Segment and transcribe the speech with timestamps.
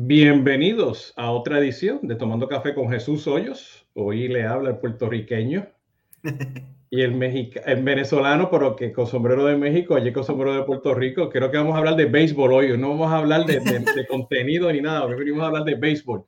[0.00, 3.84] Bienvenidos a otra edición de Tomando Café con Jesús Hoyos.
[3.94, 5.66] Hoy le habla el puertorriqueño
[6.90, 7.20] y el,
[7.66, 11.28] el venezolano, pero que con sombrero de México, allí con sombrero de Puerto Rico.
[11.28, 12.78] Creo que vamos a hablar de béisbol hoy.
[12.78, 13.60] No vamos a hablar de,
[14.08, 15.04] contenido ni nada.
[15.04, 16.24] Hoy venimos a hablar de béisbol,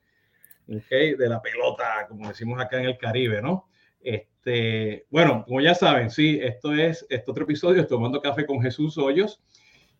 [0.66, 1.14] ¿okay?
[1.14, 3.68] de la pelota, como decimos acá en el Caribe, ¿no?
[4.00, 8.60] Este, bueno, como ya saben, sí, esto es este otro episodio de Tomando Café con
[8.60, 9.40] Jesús Hoyos.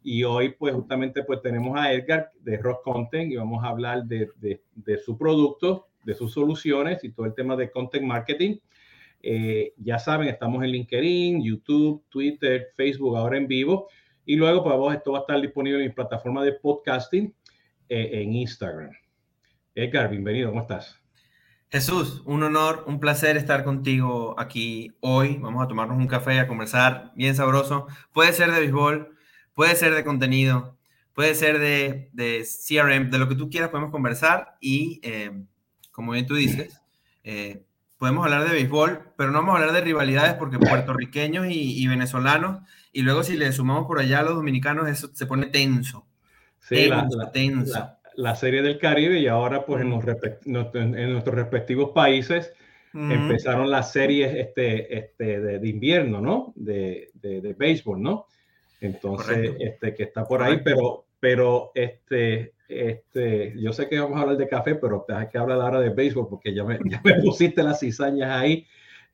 [0.02, 4.04] Y hoy, pues justamente, pues tenemos a Edgar de Rock Content y vamos a hablar
[4.04, 8.58] de, de, su producto, de sus soluciones y todo el tema de content marketing.
[9.22, 13.88] Eh, ya saben, estamos en LinkedIn, YouTube, Twitter, Facebook, ahora en vivo.
[14.24, 17.34] Y luego, pues esto va a estar disponible en mi plataforma de podcasting
[17.88, 18.90] eh, en Instagram.
[19.74, 21.00] Edgar, bienvenido, ¿cómo estás?
[21.70, 25.36] Jesús, un honor, un placer estar contigo aquí hoy.
[25.36, 27.86] Vamos a tomarnos un café, a conversar bien sabroso.
[28.12, 29.16] Puede ser de béisbol,
[29.60, 30.78] Puede ser de contenido,
[31.12, 35.32] puede ser de, de CRM, de lo que tú quieras podemos conversar y, eh,
[35.90, 36.80] como bien tú dices,
[37.24, 37.62] eh,
[37.98, 42.62] podemos hablar de béisbol, pero no vamos a hablar de rivalidades porque puertorriqueños y, venezolanos,
[42.94, 46.06] y luego si le sumamos por allá a los dominicanos, eso se pone tenso.
[46.60, 47.86] Sí, la, tenso.
[48.16, 52.50] La, serie del Caribe y ahora pues en, en nuestros respectivos países
[52.94, 56.54] empezaron las series este, este, de, invierno, ¿no?
[56.56, 58.24] De, de, de béisbol, ¿no?
[58.80, 64.22] Entonces, este, que está por ahí, pero, pero este, este, yo sé que vamos a
[64.22, 67.14] hablar de café, pero te que hablar ahora de béisbol porque ya me, ya me
[67.22, 68.66] pusiste las cizañas ahí.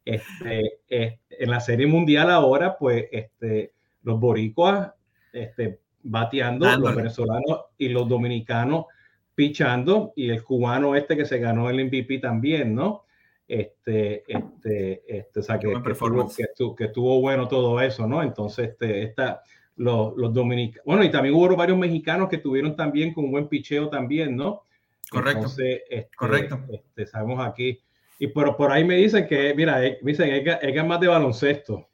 [0.04, 3.72] Este, en la serie mundial ahora, pues, este,
[4.04, 4.92] los boricuas
[5.32, 8.86] este, bateando, los venezolanos y los dominicanos
[9.34, 13.05] pichando, y el cubano este que se ganó el MVP también, ¿no?
[13.48, 18.20] Este, este, este, o sea, que, que, estuvo, que, estuvo, bueno todo eso, ¿no?
[18.22, 19.40] Entonces, este, esta,
[19.76, 23.48] los, los dominicanos, bueno, y también hubo varios mexicanos que tuvieron también con un buen
[23.48, 24.64] picheo también, ¿no?
[25.08, 25.38] Correcto.
[25.38, 26.60] Entonces, este, Correcto.
[26.72, 27.80] Este, sabemos aquí.
[28.18, 30.28] Y por, por ahí me dicen que, mira, eh, me dicen,
[30.60, 31.88] es más de baloncesto.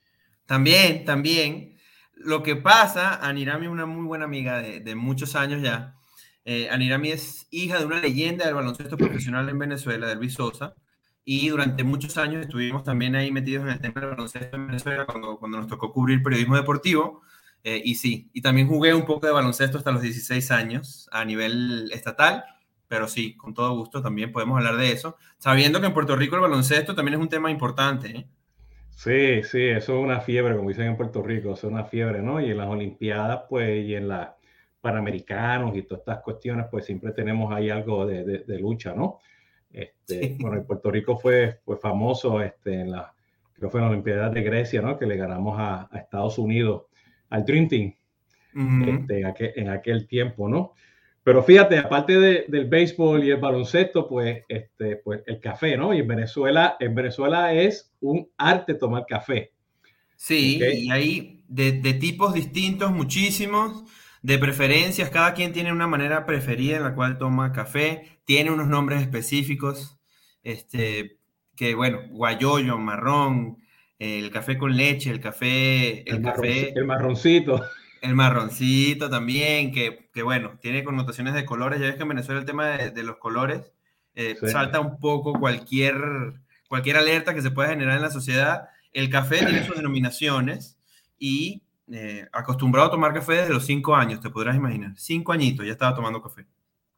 [0.46, 1.76] También, también.
[2.14, 5.96] Lo que pasa, Anirami es una muy buena amiga de, de muchos años ya.
[6.46, 10.74] Eh, Anirami es hija de una leyenda del baloncesto profesional en Venezuela, de Luis Sosa
[11.24, 15.06] y durante muchos años estuvimos también ahí metidos en el tema del baloncesto en Venezuela
[15.06, 17.22] cuando, cuando nos tocó cubrir periodismo deportivo.
[17.64, 21.24] Eh, y sí, y también jugué un poco de baloncesto hasta los 16 años a
[21.24, 22.44] nivel estatal,
[22.88, 26.34] pero sí, con todo gusto también podemos hablar de eso, sabiendo que en Puerto Rico
[26.34, 28.08] el baloncesto también es un tema importante.
[28.08, 28.26] ¿eh?
[28.90, 32.20] Sí, sí, eso es una fiebre, como dicen en Puerto Rico, eso es una fiebre,
[32.20, 32.40] ¿no?
[32.40, 34.30] Y en las Olimpiadas, pues, y en las
[34.80, 39.20] Panamericanos y todas estas cuestiones, pues siempre tenemos ahí algo de, de, lucha, ¿no?
[39.72, 43.12] Este, Bueno, en Puerto Rico fue, fue famoso este, en la,
[43.54, 44.98] creo fue en la Olimpiada de Grecia, ¿no?
[44.98, 46.84] Que le ganamos a, a Estados Unidos
[47.30, 47.94] al Dream Team
[48.54, 49.20] este,
[49.60, 50.74] en, aquel, tiempo, ¿no?
[51.24, 55.94] Pero fíjate, aparte del béisbol y el baloncesto, pues, este, pues el café, ¿no?
[55.94, 59.52] Y en Venezuela, en Venezuela es un arte tomar café.
[60.16, 63.84] Sí, y hay de, tipos distintos, muchísimos,
[64.22, 68.68] de preferencias, cada quien tiene una manera preferida en la cual toma café, tiene unos
[68.68, 69.98] nombres específicos,
[70.44, 71.18] este,
[71.56, 73.58] que bueno, guayoyo, marrón,
[73.98, 77.62] el café con leche, el café, el, café, el marroncito.
[78.00, 81.80] El marroncito también, que, que, bueno, tiene connotaciones de colores.
[81.80, 83.72] Ya ves que en Venezuela el tema de, los colores
[84.16, 85.94] eh, salta un poco cualquier,
[86.68, 88.68] cualquier alerta que se pueda generar en la sociedad.
[88.92, 90.78] El café tiene sus denominaciones
[91.16, 94.92] y eh, acostumbrado a tomar café desde los cinco años, te podrás imaginar.
[94.96, 96.46] Cinco añitos ya estaba tomando café.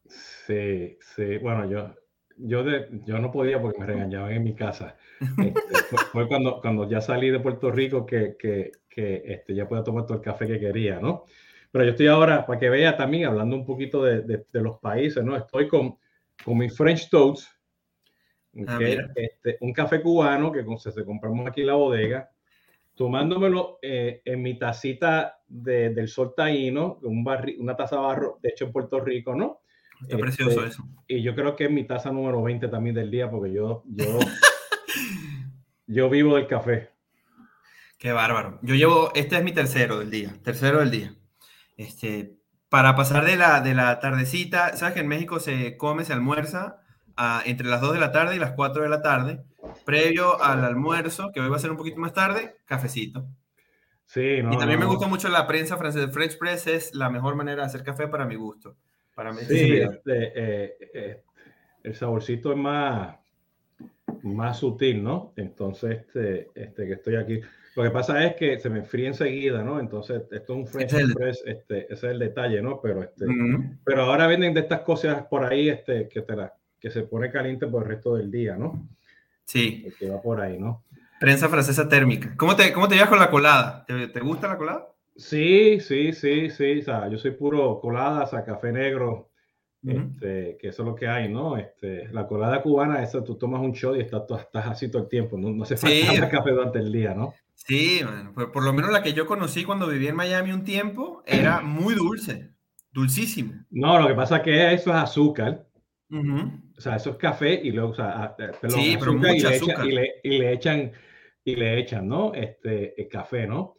[0.07, 1.37] Sí, sí.
[1.39, 1.95] Bueno, yo,
[2.37, 4.95] yo, de, yo no podía porque me regañaban en mi casa.
[5.19, 9.83] Este, fue, cuando, cuando ya salí de Puerto Rico que, que, que este, ya pude
[9.83, 11.25] tomar todo el café que quería, ¿no?
[11.71, 15.23] Pero yo estoy ahora, para que vea también, hablando un poquito de, de, los países,
[15.23, 15.35] ¿no?
[15.35, 15.97] Estoy con,
[16.43, 17.49] con mi French Toast,
[18.65, 18.79] ah,
[19.15, 22.29] este, un café cubano que se, se compramos aquí en la bodega,
[22.95, 27.25] tomándomelo eh, en mi tacita de, del sol taíno, un
[27.59, 29.61] una taza de barro, de hecho en Puerto Rico, ¿no?
[30.01, 30.83] Está precioso este, eso.
[31.07, 34.19] Y yo creo que es mi taza número 20 también del día, porque yo, yo,
[35.87, 36.89] yo vivo del café.
[37.97, 38.59] Qué bárbaro.
[38.61, 41.15] Yo llevo, este es mi tercero del día, tercero del día.
[41.77, 42.37] Este,
[42.69, 46.81] para pasar de la, de la tardecita, sabes que en México se come, se almuerza
[47.45, 49.43] entre las 2 de la tarde y las 4 de la tarde.
[49.85, 53.25] Previo al almuerzo, que hoy va a ser un poquito más tarde, cafecito.
[54.05, 56.07] Sí, no, y también me gusta mucho la prensa francesa.
[56.09, 58.75] French Press es la mejor manera de hacer café para mi gusto.
[59.15, 61.21] Para mí sí, este, eh, eh,
[61.83, 63.15] el saborcito es más,
[64.23, 65.33] más sutil, ¿no?
[65.37, 67.39] Entonces, este, este, que estoy aquí.
[67.75, 69.79] Lo que pasa es que se me enfría enseguida, ¿no?
[69.79, 72.79] Entonces, esto es un French Express, este, ese es el detalle, ¿no?
[72.81, 73.25] Pero, este,
[73.83, 76.53] pero ahora venden de estas cosas por ahí, este, que, te la,
[76.85, 78.87] que se pone caliente por el resto del día, ¿no?
[79.43, 79.87] Sí.
[79.97, 80.83] Que va por ahí, ¿no?
[81.19, 82.35] Prensa francesa térmica.
[82.37, 83.83] ¿Cómo te, cómo te llevas con la colada?
[83.87, 84.93] ¿Te, ¿Te, gusta la colada?
[85.15, 86.81] Sí, sí, sí, sí.
[86.81, 89.31] O sea, yo soy puro colada, o sea, café negro,
[89.83, 91.57] este, que eso es lo que hay, ¿no?
[91.57, 95.09] Este, la colada cubana, esa tú tomas un shot y estás, estás así todo el
[95.09, 97.33] tiempo, no, no se falta café durante el día, ¿no?
[97.55, 100.63] Sí, bueno, por, por, lo menos la que yo conocí cuando viví en Miami un
[100.63, 102.51] tiempo era muy dulce,
[102.91, 103.53] dulcísimo.
[103.71, 105.65] No, lo que pasa es que eso es azúcar.
[106.77, 108.35] O sea, eso es café y luego, o sea,
[108.67, 109.85] sí, pero mucha y, azúcar.
[109.85, 110.91] Le y, le, y, le, echan,
[111.43, 112.33] y le echan, ¿no?
[112.33, 113.77] Este, el café, ¿no?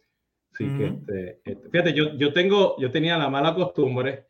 [0.51, 4.25] Así que, este, este, fíjate, yo, yo tengo, yo tenía la mala costumbre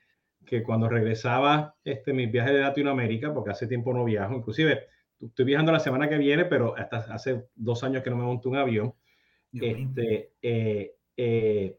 [0.45, 4.87] que cuando regresaba este, mis viajes de Latinoamérica, porque hace tiempo no viajo, inclusive
[5.21, 8.49] estoy viajando la semana que viene, pero hasta hace dos años que no me monto
[8.49, 8.93] un avión.
[9.53, 11.77] Este, eh, eh,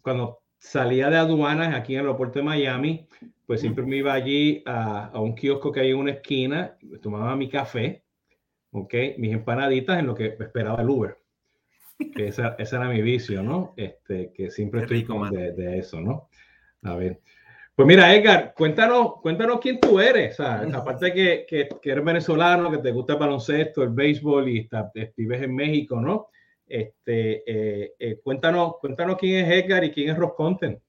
[0.00, 3.08] cuando salía de aduanas aquí en el aeropuerto de Miami,
[3.46, 7.36] pues siempre me iba allí a, a, un kiosco que hay en una esquina, tomaba
[7.36, 8.04] mi café,
[8.72, 8.94] ¿ok?
[9.18, 11.18] Mis empanaditas en lo que esperaba el Uber.
[12.14, 13.74] Que esa, ese era mi vicio, ¿no?
[13.76, 16.28] Este, que siempre Qué estoy rico, con de, de, eso, ¿no?
[16.82, 17.20] A ver.
[17.74, 20.36] Pues mira, Edgar, cuéntanos, cuéntanos quién tú eres.
[20.36, 20.72] ¿sabes?
[20.74, 24.90] Aparte que, que, que, eres venezolano, que te gusta el baloncesto, el béisbol y está,
[25.16, 26.28] vives en México, ¿no?
[26.66, 30.80] Este, eh, eh, cuéntanos, cuéntanos quién es Edgar y quién es Rock Content.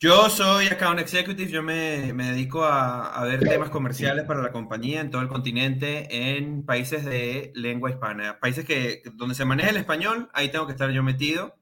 [0.00, 4.52] Yo soy account executive, yo me, me dedico a, a, ver temas comerciales para la
[4.52, 9.70] compañía en todo el continente, en países de lengua hispana, países que donde se maneja
[9.70, 11.56] el español, ahí tengo que estar yo metido.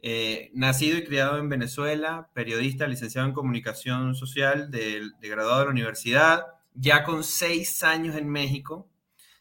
[0.00, 5.64] Eh, nacido y criado en Venezuela, periodista, licenciado en comunicación social, de, de, graduado de
[5.66, 8.88] la universidad, ya con seis años en México.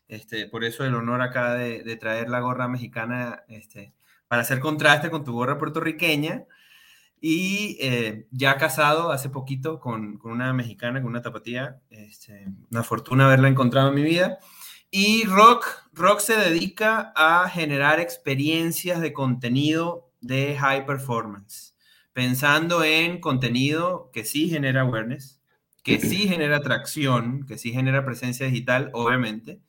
[0.09, 3.93] Este, por eso el honor acá de, de traer la gorra mexicana este,
[4.27, 6.45] para hacer contraste con tu gorra puertorriqueña.
[7.21, 11.79] Y eh, ya casado hace poquito con, con, una mexicana, con una tapatía.
[11.89, 14.39] Este, una fortuna haberla encontrado en mi vida.
[14.89, 21.75] Y Rock, Rock se dedica a generar experiencias de contenido de high performance,
[22.11, 25.39] pensando en contenido que sí genera awareness,
[25.81, 29.61] que sí genera atracción, que sí genera presencia digital, obviamente,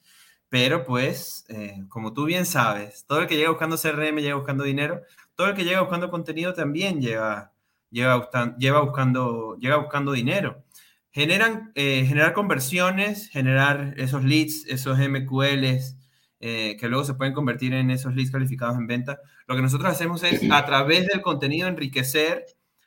[0.48, 4.64] pero pues, eh, como tú bien sabes, todo el que llega buscando CRM llega buscando
[4.64, 5.02] dinero,
[5.34, 7.52] todo el que llega buscando contenido también llega,
[7.90, 10.64] lleva, lleva buscando, llega buscando dinero.
[11.10, 15.96] Generan, eh, generar conversiones, generar esos leads, esos MQLs,
[16.40, 19.20] eh, que luego se pueden convertir en esos leads calificados en venta.
[19.46, 22.46] Lo que nosotros hacemos es, a través del contenido, enriquecer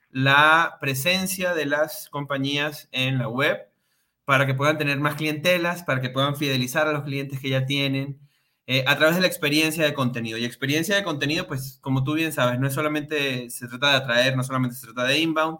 [0.09, 3.69] la presencia de las compañías en la web
[4.25, 7.65] para que puedan tener más clientelas, para que puedan fidelizar a los clientes que ya
[7.65, 8.19] tienen,
[8.67, 10.37] eh, a través de la experiencia de contenido.
[10.37, 13.97] Y experiencia de contenido, pues como tú bien sabes, no es solamente se trata de
[13.97, 15.59] atraer, no solamente se trata de inbound,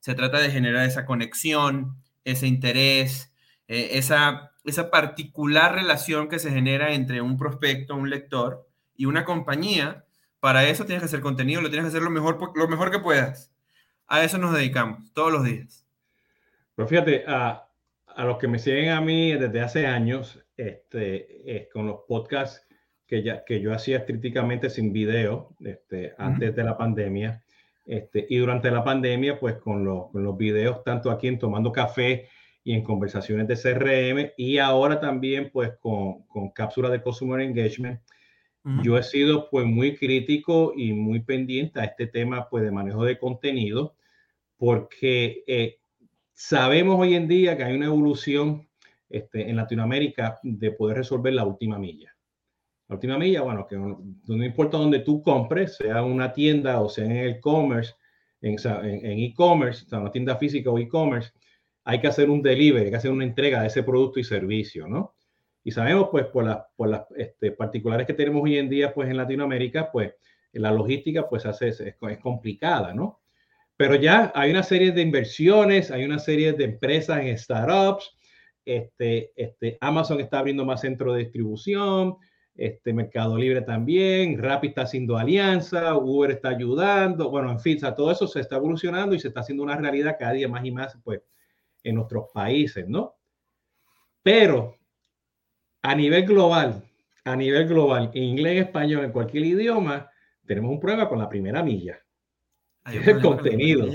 [0.00, 3.32] se trata de generar esa conexión, ese interés,
[3.68, 9.24] eh, esa esa particular relación que se genera entre un prospecto, un lector y una
[9.24, 10.04] compañía,
[10.40, 12.98] para eso tienes que hacer contenido, lo tienes que hacer lo mejor, lo mejor que
[12.98, 13.52] puedas.
[14.08, 15.86] A eso nos dedicamos todos los días.
[16.74, 17.68] Pero fíjate, a,
[18.06, 22.66] a los que me siguen a mí desde hace años, este, es con los podcasts
[23.06, 26.56] que, ya, que yo hacía estrictamente sin video, este, antes uh -huh.
[26.56, 27.42] de la pandemia,
[27.84, 31.70] este, y durante la pandemia, pues con los, con los videos, tanto aquí en Tomando
[31.70, 32.28] Café,
[32.66, 38.00] y en conversaciones de CRM y ahora también pues con, con cápsulas de Customer Engagement.
[38.64, 38.82] Uh -huh.
[38.82, 43.04] Yo he sido pues muy crítico y muy pendiente a este tema pues de manejo
[43.04, 43.94] de contenido
[44.56, 45.78] porque eh,
[46.32, 48.66] sabemos hoy en día que hay una evolución
[49.08, 52.14] este, en Latinoamérica de poder resolver la última milla.
[52.88, 56.88] La última milla, bueno, que no, no importa donde tú compres, sea una tienda o
[56.88, 57.94] sea en el commerce,
[58.40, 58.54] en
[59.18, 61.32] e-commerce, en e o sea, una tienda física o e-commerce,
[61.84, 64.88] hay que hacer un delivery, hay que hacer una entrega de ese producto y servicio,
[64.88, 65.14] ¿no?
[65.62, 69.08] Y sabemos, pues, por, la, por las este, particulares que tenemos hoy en día, pues,
[69.08, 70.14] en Latinoamérica, pues,
[70.52, 73.20] la logística, pues, hace, es, es complicada, ¿no?
[73.76, 78.15] Pero ya hay una serie de inversiones, hay una serie de empresas en startups,
[78.66, 82.16] este, este, Amazon está abriendo más centros de distribución,
[82.56, 87.80] este, Mercado Libre también, Rappi está haciendo alianza, Uber está ayudando, bueno, en fin, o
[87.80, 90.64] sea, todo eso se está evolucionando y se está haciendo una realidad cada día más
[90.64, 91.22] y más, pues,
[91.82, 93.14] en nuestros países, ¿no?
[94.22, 94.76] Pero
[95.82, 96.82] a nivel global,
[97.24, 100.10] a nivel global, en inglés, español, en cualquier idioma,
[100.44, 102.00] tenemos un problema con la primera milla.
[102.84, 103.86] Hay el contenido.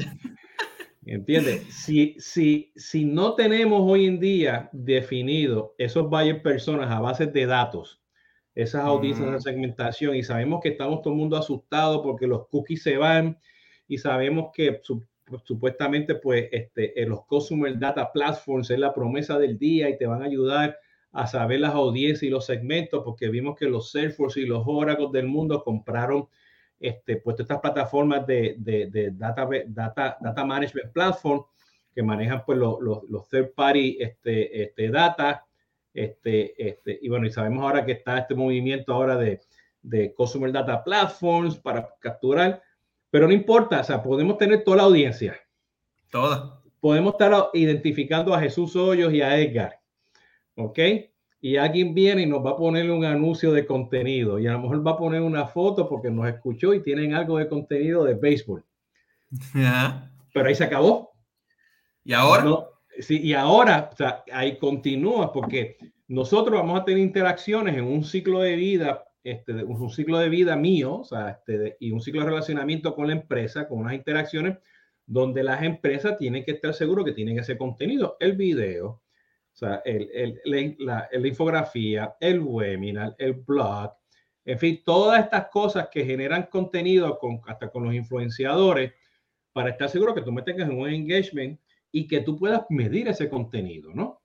[1.05, 1.63] ¿Entiendes?
[1.73, 7.47] Si, si, si no tenemos hoy en día definido esos buyer personas a base de
[7.47, 8.01] datos,
[8.53, 12.83] esas audiencias de segmentación, y sabemos que estamos todo el mundo asustado porque los cookies
[12.83, 13.39] se van,
[13.87, 14.79] y sabemos que
[15.43, 20.21] supuestamente pues este, los Consumer Data Platforms es la promesa del día y te van
[20.21, 20.77] a ayudar
[21.13, 25.09] a saber las audiencias y los segmentos, porque vimos que los Salesforce y los Oracle
[25.11, 26.27] del mundo compraron
[26.81, 31.43] este, pues estas plataformas de, de, data, data, data Management Platform
[31.93, 35.45] que manejan pues los, los, third party este, este, data.
[35.93, 39.41] Este, este, y bueno, y sabemos ahora que está este movimiento ahora de,
[39.81, 42.61] de Customer Data Platforms para capturar,
[43.09, 45.35] pero no importa, o sea, podemos tener toda la audiencia.
[46.09, 46.61] Toda.
[46.79, 49.79] Podemos estar identificando a Jesús Hoyos y a Edgar.
[50.55, 50.79] ¿Ok?
[51.41, 54.59] Y alguien viene y nos va a poner un anuncio de contenido y a lo
[54.59, 58.13] mejor va a poner una foto porque nos escuchó y tienen algo de contenido de
[58.13, 58.63] béisbol.
[60.33, 61.11] Pero ahí se acabó.
[62.03, 62.45] ¿Y ahora?
[62.99, 68.03] sí, y ahora, o sea, ahí continúa porque nosotros vamos a tener interacciones en un
[68.03, 72.21] ciclo de vida, este, un ciclo de vida mío, o sea, este, y un ciclo
[72.21, 74.57] de relacionamiento con la empresa, con unas interacciones
[75.07, 79.01] donde las empresas tienen que estar seguros que tienen ese contenido, el video,
[79.61, 80.41] o sea, el,
[80.79, 83.91] la, infografía, el webinar, el blog,
[84.43, 88.93] en fin, todas estas cosas que generan contenido con, hasta con los influenciadores
[89.53, 91.59] para estar seguro que tú me tengas en un engagement
[91.91, 94.21] y que tú puedas medir ese contenido, ¿no?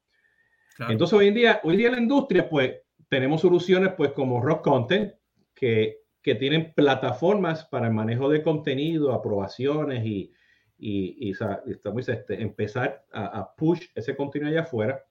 [0.78, 2.74] Entonces hoy en día, hoy día en la industria, pues
[3.08, 5.14] tenemos soluciones pues como Rock Content
[5.54, 10.32] que, que tienen plataformas para el manejo de contenido, aprobaciones y,
[10.78, 15.02] y, y, estamos, este, empezar a, a, push ese contenido allá afuera.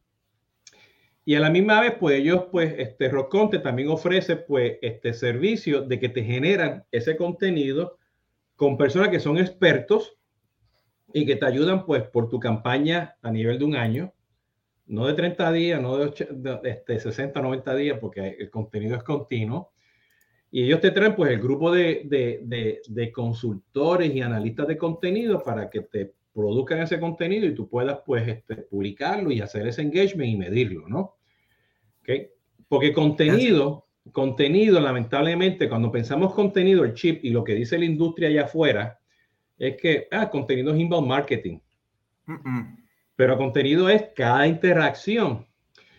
[1.28, 5.82] Y a la misma vez, pues ellos, pues, este Rockconte también ofrece, pues, este servicio
[5.82, 7.98] de que te generan ese contenido
[8.56, 10.16] con personas que son expertos
[11.14, 14.14] y que te ayudan, pues, por tu campaña a nivel de un año,
[14.86, 16.14] no de 30 días, no de,
[16.64, 19.72] este, 60, 90 días, porque el contenido es continuo.
[20.52, 25.44] Y ellos te traen, pues, el grupo de, de, de consultores y analistas de contenido
[25.44, 29.82] para que te produzcan ese contenido y tú puedas pues este, publicarlo y hacer ese
[29.82, 31.15] engagement y medirlo, ¿no?
[32.06, 32.30] ¿Okay?
[32.68, 38.30] Porque contenido, contenido, lamentablemente, cuando pensamos contenido, el chip y lo que dice la industria
[38.30, 39.00] allá afuera,
[39.58, 41.60] es que, ah, contenido es inbound marketing.
[43.16, 45.46] Pero contenido es cada interacción.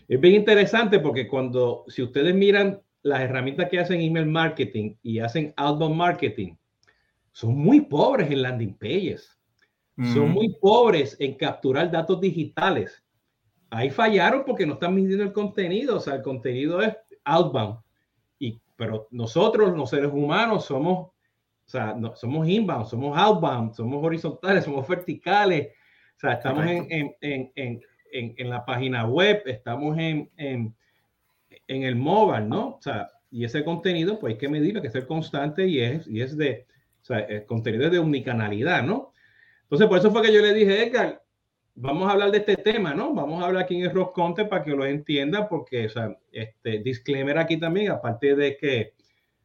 [0.06, 5.18] Es bien interesante porque cuando, si ustedes miran las herramientas que hacen email marketing y
[5.18, 6.54] hacen outbound marketing,
[7.32, 9.36] son muy pobres en landing pages
[10.12, 13.02] son muy pobres en capturar datos digitales.
[13.76, 17.78] Ahí fallaron porque no están midiendo el contenido, o sea, el contenido es outbound.
[18.38, 21.12] Y, pero nosotros, los seres humanos, somos, o
[21.66, 25.72] sea, no, somos inbound, somos outbound, somos horizontales, somos verticales.
[26.16, 30.74] O sea, estamos en, en, en, en, la página web, estamos en, en,
[31.68, 32.76] el móvil, ¿no?
[32.76, 36.06] O sea, y ese contenido, pues hay que medirlo, hay que ser constante y es,
[36.08, 36.66] y es de,
[37.02, 39.12] o sea, el contenido es de unicanalidad, ¿no?
[39.64, 41.25] Entonces, por eso fue que yo le dije, Edgar,
[41.76, 43.14] vamos a hablar de este tema, ¿no?
[43.14, 46.80] Vamos a hablar quién es Ross Conte para que lo entienda, porque, o sea, este
[46.80, 48.94] disclaimer aquí también, aparte de que,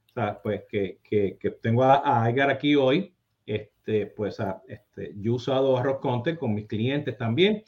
[0.08, 3.14] o sea, pues que, que, que tengo a, Edgar aquí hoy,
[3.46, 7.64] este, pues, a, este, yo he usado a Ross Conte con mis clientes también,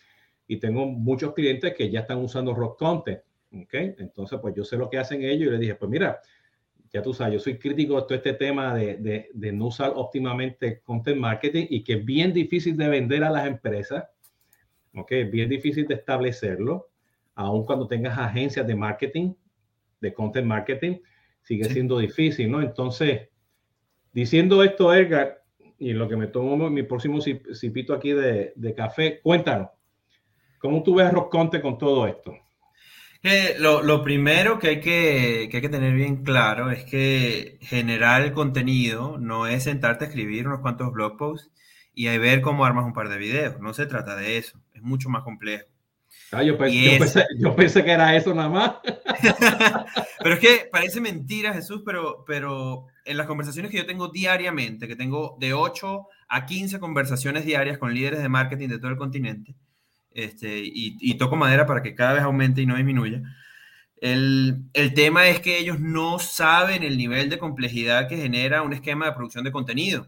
[0.48, 3.74] y tengo muchos clientes que ya están usando Rock Conte, ¿ok?
[3.74, 6.20] Entonces, pues yo sé lo que hacen ellos y le dije, pues mira,
[6.91, 9.93] ya tú sabes, yo soy crítico de todo este tema de, de, de, no usar
[9.96, 14.05] óptimamente content marketing y que es bien difícil de vender a las empresas,
[14.95, 15.12] ¿ok?
[15.12, 16.89] Es bien difícil de establecerlo,
[17.35, 19.33] aun cuando tengas agencias de marketing,
[20.00, 20.97] de content marketing,
[21.41, 22.62] sigue siendo difícil, ¿no?
[22.62, 23.29] Entonces,
[24.12, 25.43] diciendo esto, Edgar,
[25.79, 29.69] y lo que me tomo mi próximo cipito aquí de, de café, cuéntanos,
[30.59, 32.33] ¿cómo tú ves Rock Content con todo esto?
[33.59, 38.33] lo, primero que hay que, que hay que tener bien claro es que generar el
[38.33, 41.50] contenido no es sentarte a escribir unos cuantos blog posts
[41.93, 43.59] y a ver cómo armas un par de videos.
[43.59, 44.59] No se trata de eso.
[44.73, 45.65] Es mucho más complejo.
[46.31, 48.71] Ah, yo, pensé, que era eso nada más.
[50.23, 54.88] pero es que parece mentira, Jesús, pero, pero en las conversaciones que yo tengo diariamente,
[54.88, 58.97] que tengo de 8 a 15 conversaciones diarias con líderes de marketing de todo el
[58.97, 59.55] continente,
[60.12, 63.21] este, y, toco madera para que cada vez aumente y no disminuya.
[63.97, 68.73] El, el, tema es que ellos no saben el nivel de complejidad que genera un
[68.73, 70.07] esquema de producción de contenido.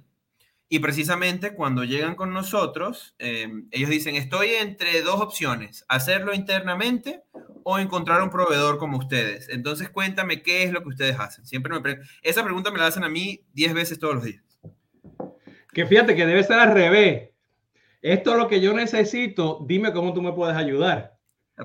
[0.68, 7.24] Y precisamente cuando llegan con nosotros, eh, ellos dicen, estoy entre dos opciones, hacerlo internamente
[7.64, 9.50] o encontrar un proveedor como ustedes.
[9.50, 11.46] Entonces cuéntame qué es lo que ustedes hacen.
[11.46, 14.44] Siempre me Esa pregunta me la hacen a mí 10 veces todos los días.
[15.72, 17.36] Que fíjate que debe ser al revés
[18.06, 21.18] esto es lo que yo necesito, dime cómo tú me puedes ayudar.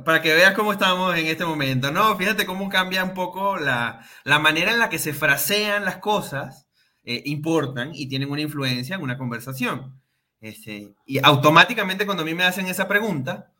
[0.06, 2.16] Para que veas cómo estamos en este momento, ¿no?
[2.16, 6.66] Fíjate cómo cambia un poco la, manera en la que se frasean las cosas,
[7.10, 10.00] eh, importan y tienen una influencia en una conversación.
[10.40, 13.50] Este, y automáticamente cuando a mí me hacen esa pregunta,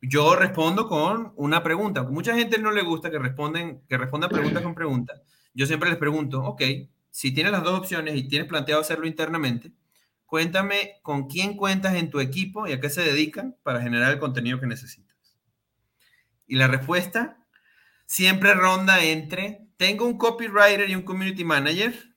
[0.00, 2.04] yo respondo con una pregunta.
[2.04, 5.20] Mucha gente no le gusta que, responden, que respondan preguntas con preguntas.
[5.52, 6.62] Yo siempre les pregunto, ok,
[7.10, 9.72] si tienes las dos opciones y tienes planteado hacerlo internamente,
[10.24, 14.20] cuéntame con quién cuentas en tu equipo y a qué se dedican para generar el
[14.20, 15.16] contenido que necesitas.
[16.46, 17.44] Y la respuesta
[18.06, 22.11] siempre ronda entre, tengo un copywriter y un community manager,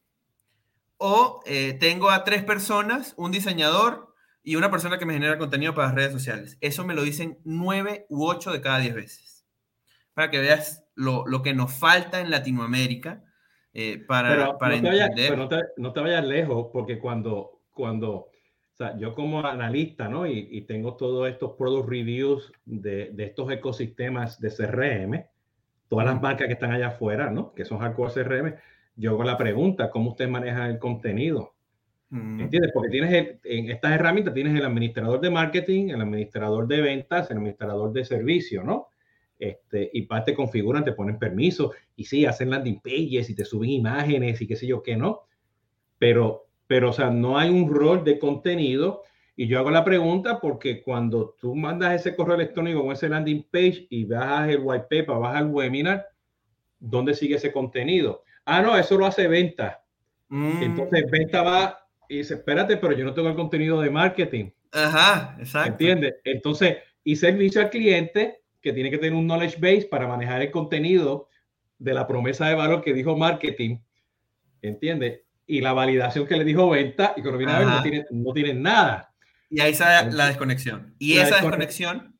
[0.97, 5.73] o eh, tengo a tres personas, un diseñador y una persona que me genera contenido
[5.73, 6.57] para las redes sociales.
[6.61, 9.45] Eso me lo dicen nueve u ocho de cada diez veces.
[10.13, 13.23] Para que veas lo, que nos falta en Latinoamérica
[13.73, 15.37] eh, para, para no entender.
[15.37, 18.29] no, te, no, te, vayas lejos, porque cuando, cuando
[18.75, 20.27] o sea, yo como analista, ¿no?
[20.27, 25.25] Y, y tengo todos estos product reviews de, de, estos ecosistemas de CRM,
[25.87, 27.53] todas las marcas que están allá afuera, ¿no?
[27.53, 28.55] Que son hardcore CRM,
[28.95, 31.53] yo hago la pregunta, ¿cómo usted maneja el contenido?
[32.11, 32.71] ¿Entiendes?
[32.73, 37.37] Porque tienes en estas herramientas tienes el administrador de marketing, el administrador de ventas, el
[37.37, 38.87] administrador de servicio, ¿no?
[39.37, 43.43] Este, y parte te configuran, te ponen permiso y sí, hacen landing pages y te
[43.43, 45.23] suben imágenes y qué sé yo qué, ¿no?
[45.97, 49.03] Pero, pero, o sea, no hay un rol de contenido.
[49.35, 53.43] Y yo hago la pregunta porque cuando tú mandas ese correo electrónico con ese landing
[53.51, 56.07] page y bajas el white paper, bajas el webinar,
[56.79, 58.23] ¿dónde sigue ese contenido?
[58.45, 59.83] Ah, no, eso lo hace venta.
[60.29, 60.63] Mm.
[60.63, 64.51] Entonces, venta va y dice, espérate, pero yo no tengo el contenido de marketing.
[64.71, 65.71] Ajá, exacto.
[65.71, 66.15] ¿Entiendes?
[66.23, 70.51] Entonces, y servicio al cliente que tiene que tener un knowledge base para manejar el
[70.51, 71.29] contenido
[71.77, 73.77] de la promesa de valor que dijo marketing.
[74.61, 75.21] ¿Entiendes?
[75.45, 79.13] Y la validación que le dijo venta y que no, tiene, no tienen nada.
[79.49, 80.95] Y ahí está la desconexión.
[80.97, 82.14] Y esa desconexión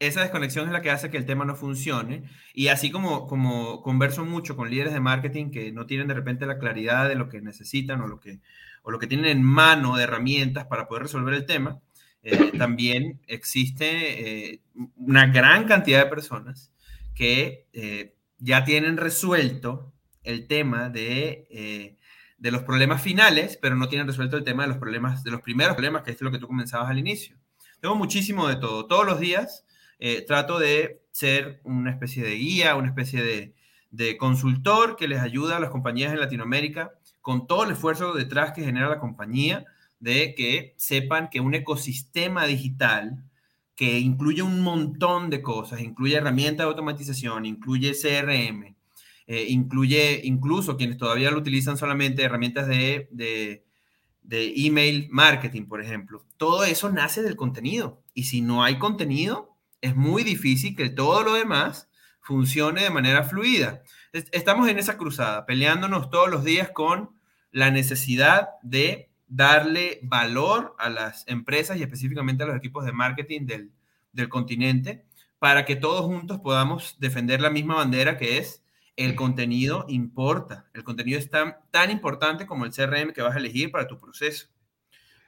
[0.00, 2.24] esa desconexión es la que hace que el tema no funcione.
[2.54, 6.46] Y así como, como converso mucho con líderes de marketing que no tienen de repente
[6.46, 8.40] la claridad de lo que necesitan o lo que,
[8.82, 11.80] o lo que tienen en mano de herramientas para poder resolver el tema,
[12.22, 14.62] eh, también existe eh,
[14.96, 16.72] una gran cantidad de personas
[17.14, 21.98] que eh, ya tienen resuelto el tema de,
[22.38, 25.42] de los problemas finales, pero no tienen resuelto el tema de los problemas, de los
[25.42, 27.36] primeros problemas, que es lo que tú comenzabas al inicio.
[27.80, 28.86] Tengo muchísimo de todo.
[28.86, 29.64] Todos los días
[30.00, 33.54] eh, trato de ser una especie de guía, una especie de,
[34.18, 38.64] consultor que les ayuda a las compañías en Latinoamérica con todo el esfuerzo detrás que
[38.64, 39.64] genera la compañía
[39.98, 43.24] de que sepan que un ecosistema digital
[43.74, 48.76] que incluye un montón de cosas, incluye herramientas de automatización, incluye CRM,
[49.26, 53.64] eh, incluye incluso quienes todavía lo utilizan solamente herramientas de,
[54.30, 56.24] email marketing, por ejemplo.
[56.36, 58.02] Todo eso nace del contenido.
[58.14, 59.49] Y si no hay contenido,
[59.80, 61.88] es muy difícil que todo lo demás
[62.20, 63.82] funcione de manera fluida.
[64.12, 67.10] Estamos en esa cruzada, peleándonos todos los días con
[67.50, 73.46] la necesidad de darle valor a las empresas y específicamente a los equipos de marketing
[73.46, 73.72] del,
[74.28, 75.06] continente
[75.38, 78.62] para que todos juntos podamos defender la misma bandera que es
[78.96, 80.68] el contenido importa.
[80.74, 83.98] El contenido es tan, tan importante como el CRM que vas a elegir para tu
[83.98, 84.48] proceso,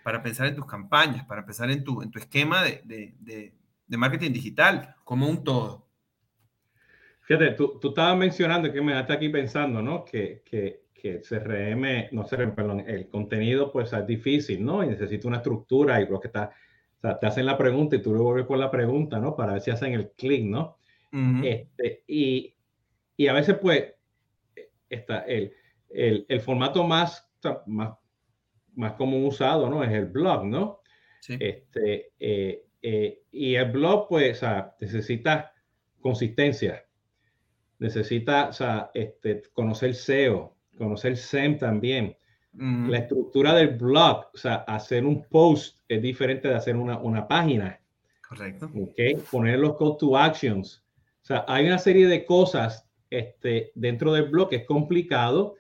[0.03, 3.55] para pensar en tus campañas, para pensar en tu, en tu esquema de
[3.97, 5.89] marketing digital como un todo.
[7.23, 10.05] Fíjate, tú, tú estabas mencionando que me está aquí pensando, ¿no?
[10.05, 14.83] Que, que, que CRM, no CRM, perdón, el contenido pues es difícil, ¿no?
[14.83, 16.51] Y necesita una estructura y lo que está,
[16.99, 19.37] o sea, te hacen la pregunta y tú le vuelves con la pregunta, ¿no?
[19.37, 20.79] Para ver si hacen el clic, ¿no?
[21.45, 22.55] este, y,
[23.19, 23.85] y, a veces pues
[24.89, 25.53] está el,
[25.91, 27.31] el, el formato más,
[27.67, 27.99] más,
[28.75, 29.85] más común usado, ¿no?
[29.85, 30.81] Es el blog, ¿no?
[31.21, 31.37] Sí.
[31.39, 34.43] Este, eh, eh, y el blog, pues,
[34.81, 35.53] necesita
[36.01, 36.85] consistencia,
[37.79, 38.51] necesita
[38.93, 42.17] este, conocer SEO, conocer SEM también.
[42.55, 47.27] La estructura del blog, o sea, hacer un post es diferente de hacer una, una
[47.27, 47.81] página.
[48.29, 48.71] Correcto.
[48.91, 49.15] Okay.
[49.31, 50.85] Poner los call to actions.
[51.23, 55.55] O sea, hay una serie de cosas este, dentro del blog que es complicado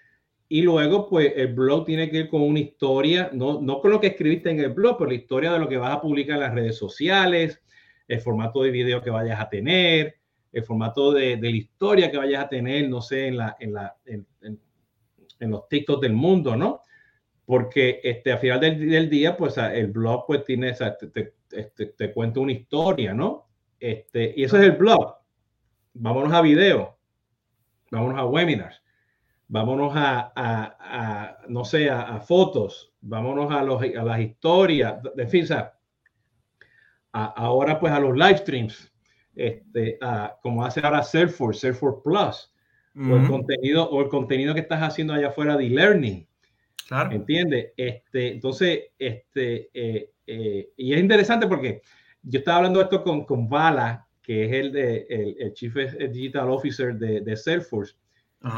[0.52, 3.98] y luego, pues el blog tiene que ir con una historia, no, no con lo
[3.98, 6.42] que escribiste en el blog, pero la historia de lo que vas a publicar en
[6.42, 7.62] las redes sociales,
[8.06, 10.16] el formato de video que vayas a tener,
[10.52, 13.72] el formato de, de la historia que vayas a tener, no sé, en, la, en,
[13.72, 16.82] la, en, los TikToks del mundo, ¿no?
[17.46, 22.12] Porque este, al final del, día, pues el blog pues tiene, te, te, este, te,
[22.12, 23.48] cuento una historia, ¿no?
[23.80, 25.14] Este, y eso es el blog.
[25.94, 26.98] Vámonos a video,
[27.90, 28.81] vámonos a webinars
[29.52, 35.46] vámonos a, no sé, a, fotos, vámonos a, los, a las historias, de fin,
[37.12, 38.90] ahora pues a los live streams,
[39.36, 39.98] este,
[40.40, 42.54] como hace ahora Salesforce, Salesforce Plus,
[42.96, 46.26] o, el contenido, o el contenido que estás haciendo allá afuera de e-learning.
[46.88, 47.12] Claro.
[47.12, 47.72] ¿Entiendes?
[47.76, 51.82] Este, entonces, este, eh, eh, y es interesante porque
[52.22, 55.06] yo estaba hablando de esto con, con Bala, que es el, de,
[55.38, 55.74] el, Chief
[56.10, 57.96] Digital Officer de, de Salesforce,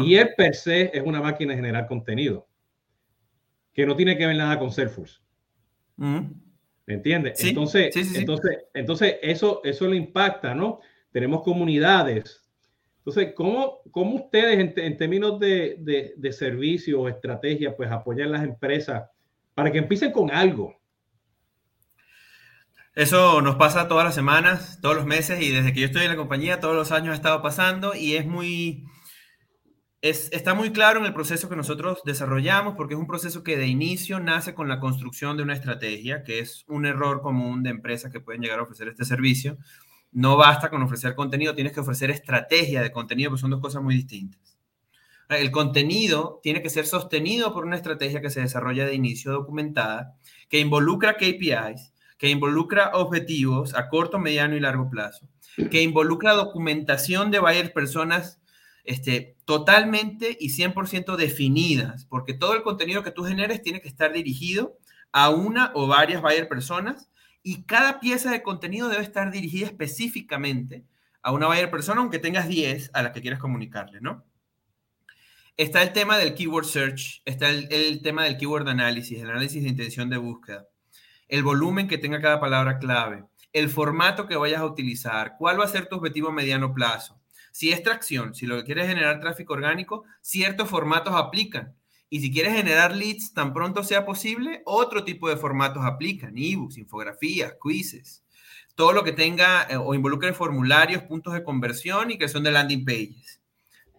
[0.01, 2.47] y él per se es una máquina de generar contenido,
[3.73, 5.21] que no tiene que ver nada con Salesforce.
[5.97, 7.43] ¿Me entiendes?
[7.43, 10.81] entonces, entonces, entonces eso, eso le impacta, ¿no?
[11.13, 12.43] Tenemos comunidades.
[12.99, 18.33] Entonces, ¿cómo, cómo ustedes en, en términos de, de, de servicio o estrategia, pues apoyan
[18.33, 19.11] las empresas
[19.55, 20.75] para que empiecen con algo?
[22.95, 26.11] Eso nos pasa todas las semanas, todos los meses y desde que yo estoy en
[26.11, 28.85] la compañía, todos los años ha estado pasando y es muy,
[30.05, 33.57] es, está muy claro en el proceso que nosotros desarrollamos porque es un proceso que
[33.57, 37.71] de inicio nace con la construcción de una estrategia, que es un error común de
[37.71, 39.57] empresas que pueden llegar a ofrecer este servicio.
[40.13, 43.95] No basta con ofrecer contenido, tienes que ofrecer estrategia de contenido, son dos cosas muy
[43.95, 44.59] distintas.
[45.31, 50.19] El contenido tiene que ser sostenido por una estrategia que se desarrolla de inicio documentada,
[50.51, 55.27] que involucra KPIs, que involucra objetivos a corto, mediano y largo plazo,
[55.71, 58.43] que involucra documentación de varias personas
[58.85, 64.13] este, totalmente y 100% definidas, porque todo el contenido que tú generes tiene que estar
[64.13, 64.79] dirigido
[65.13, 67.11] a una o varias buyer personas
[67.43, 70.85] y cada pieza de contenido debe estar dirigida específicamente
[71.23, 74.25] a una buyer persona, aunque tengas 10 a las que quieras comunicarle, ¿no?
[75.57, 79.63] Está el tema del keyword search, está el, el tema del keyword análisis, el análisis
[79.63, 80.67] de intención de búsqueda
[81.29, 85.65] el volumen que tenga cada palabra clave, el formato que vayas a utilizar, cuál va
[85.65, 87.21] a ser tu objetivo a mediano plazo.
[87.55, 91.73] Si es tracción, si lo que quieres es generar tráfico orgánico, ciertos formatos aplican.
[92.11, 96.79] Y si quieres generar leads tan pronto sea posible, otro tipo de formatos aplican, ebooks,
[96.79, 98.25] infografías, quizzes.
[98.75, 102.85] Todo lo que tenga eh, o involucre formularios, puntos de conversión y creación de landing
[102.85, 103.41] pages.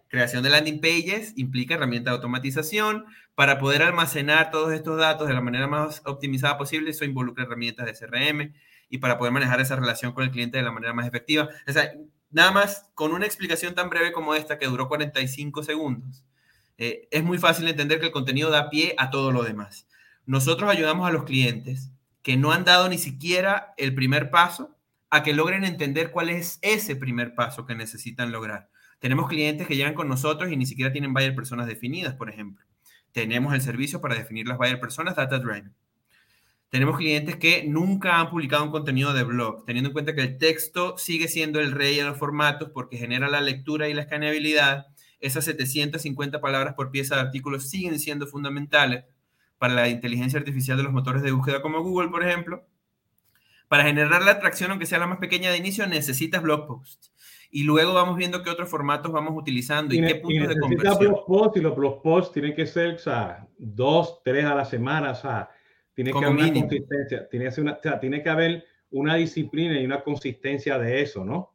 [0.08, 5.34] Creación de landing pages implica herramienta de automatización, para poder almacenar todos estos datos de
[5.34, 8.52] la manera más optimizada posible, eso involucra herramientas de CRM
[8.90, 11.48] y para poder manejar esa relación con el cliente de la manera más efectiva.
[11.66, 11.90] O sea,
[12.30, 16.24] nada más con una explicación tan breve como esta, que duró 45 segundos,
[16.78, 19.88] eh, es muy fácil entender que el contenido da pie a todo lo demás.
[20.26, 21.90] Nosotros ayudamos a los clientes
[22.22, 24.76] que no han dado ni siquiera el primer paso
[25.10, 28.68] a que logren entender cuál es ese primer paso que necesitan lograr.
[28.98, 32.66] Tenemos clientes que llegan con nosotros y ni siquiera tienen buyer personas definidas, por ejemplo
[33.16, 35.72] tenemos el servicio para definir las buyer personas Data Driven.
[36.68, 40.36] Tenemos clientes que nunca han publicado un contenido de blog, teniendo en cuenta que el
[40.36, 44.86] texto sigue siendo el rey en los formatos porque genera la lectura y la escaneabilidad.
[45.20, 49.04] Esas 750 palabras por pieza de artículos siguen siendo fundamentales
[49.58, 52.66] para la inteligencia artificial de los motores de búsqueda como Google, por ejemplo.
[53.68, 57.12] Para generar la atracción, aunque sea la más pequeña de inicio, necesitas blog posts
[57.50, 61.14] y luego vamos viendo qué otros formatos vamos utilizando y, qué puntos de conversión.
[61.54, 65.14] y los blog posts tienen que ser o sea, dos, tres a la semana, o
[65.14, 65.48] sea,
[65.96, 70.02] tiene que haber una consistencia, tiene que, una, tiene que haber una disciplina y una
[70.02, 71.54] consistencia de eso, ¿no?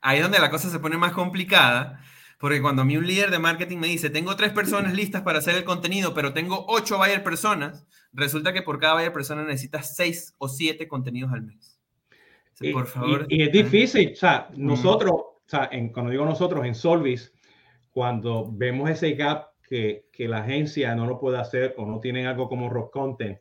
[0.00, 2.02] Ahí es donde la cosa se pone más complicada,
[2.40, 5.38] porque cuando a mí un líder de marketing me dice, tengo tres personas listas para
[5.38, 9.94] hacer el contenido, pero tengo ocho buyer personas, resulta que por cada buyer persona necesitas
[9.94, 11.80] seis o siete contenidos al mes.
[12.60, 13.26] Y, por favor.
[13.28, 17.32] Y, es difícil, o sea, nosotros, o sea, en, cuando digo nosotros, en Solvis,
[17.92, 22.26] cuando vemos ese gap que, que, la agencia no lo puede hacer o no tienen
[22.26, 23.38] algo como rock content,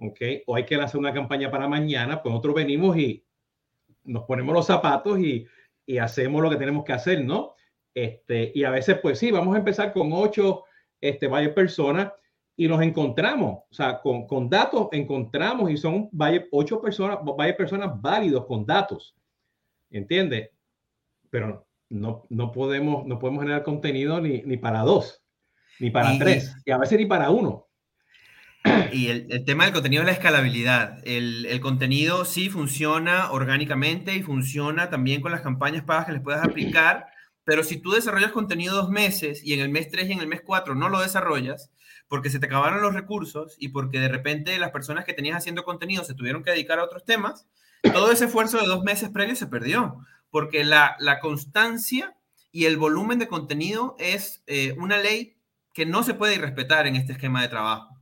[0.00, 0.20] ¿ok?
[0.46, 3.24] O hay que lanzar una campaña para mañana, pues nosotros venimos y
[4.04, 5.46] nos ponemos los zapatos y,
[5.86, 7.54] y hacemos lo que tenemos que hacer, ¿no?
[7.94, 10.64] Este, y a veces, pues sí, vamos a empezar con ocho
[11.00, 12.12] este, varias personas
[12.56, 17.56] y nos encontramos, o sea, con, con datos encontramos y son vaya, ocho personas, varias
[17.56, 19.14] personas válidos con datos,
[19.90, 20.50] ¿entiendes?
[21.30, 25.22] Pero no, no, podemos, no podemos generar contenido ni, ni para dos,
[25.78, 27.69] ni para tres, y a veces ni para uno.
[28.92, 30.98] Y el, el, tema del contenido es la escalabilidad.
[31.04, 36.22] El, el, contenido sí funciona orgánicamente y funciona también con las campañas pagas que les
[36.22, 37.06] puedas aplicar,
[37.44, 40.26] pero si tú desarrollas contenido dos meses y en el mes tres y en el
[40.26, 41.70] mes cuatro no lo desarrollas,
[42.10, 45.62] porque se te acabaron los recursos y porque de repente las personas que tenías haciendo
[45.62, 47.46] contenido se tuvieron que dedicar a otros temas,
[47.82, 52.16] todo ese esfuerzo de dos meses previos se perdió, porque la, constancia
[52.52, 55.36] y el volumen de contenido es eh, una ley
[55.72, 57.99] que no se puede respetar en este esquema de trabajo.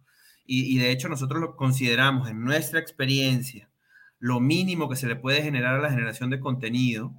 [0.51, 3.69] Y, de hecho nosotros lo consideramos en nuestra experiencia
[4.19, 7.13] lo mínimo que se le puede generar a la generación de contenido,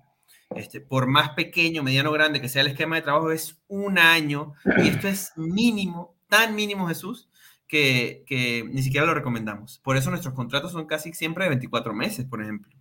[0.56, 4.54] este, por más pequeño, mediano, grande que sea el esquema de trabajo, es un año.
[4.84, 7.30] Y esto es mínimo tan mínimo, Jesús,
[7.68, 9.80] que, que, ni siquiera lo recomendamos.
[9.80, 12.72] Por eso nuestros contratos son casi siempre de 24 meses, por ejemplo.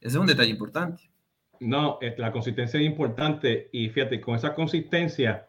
[0.00, 1.10] Ese es un detalle importante.
[1.58, 5.46] No, la consistencia es importante y fíjate, con esa consistencia,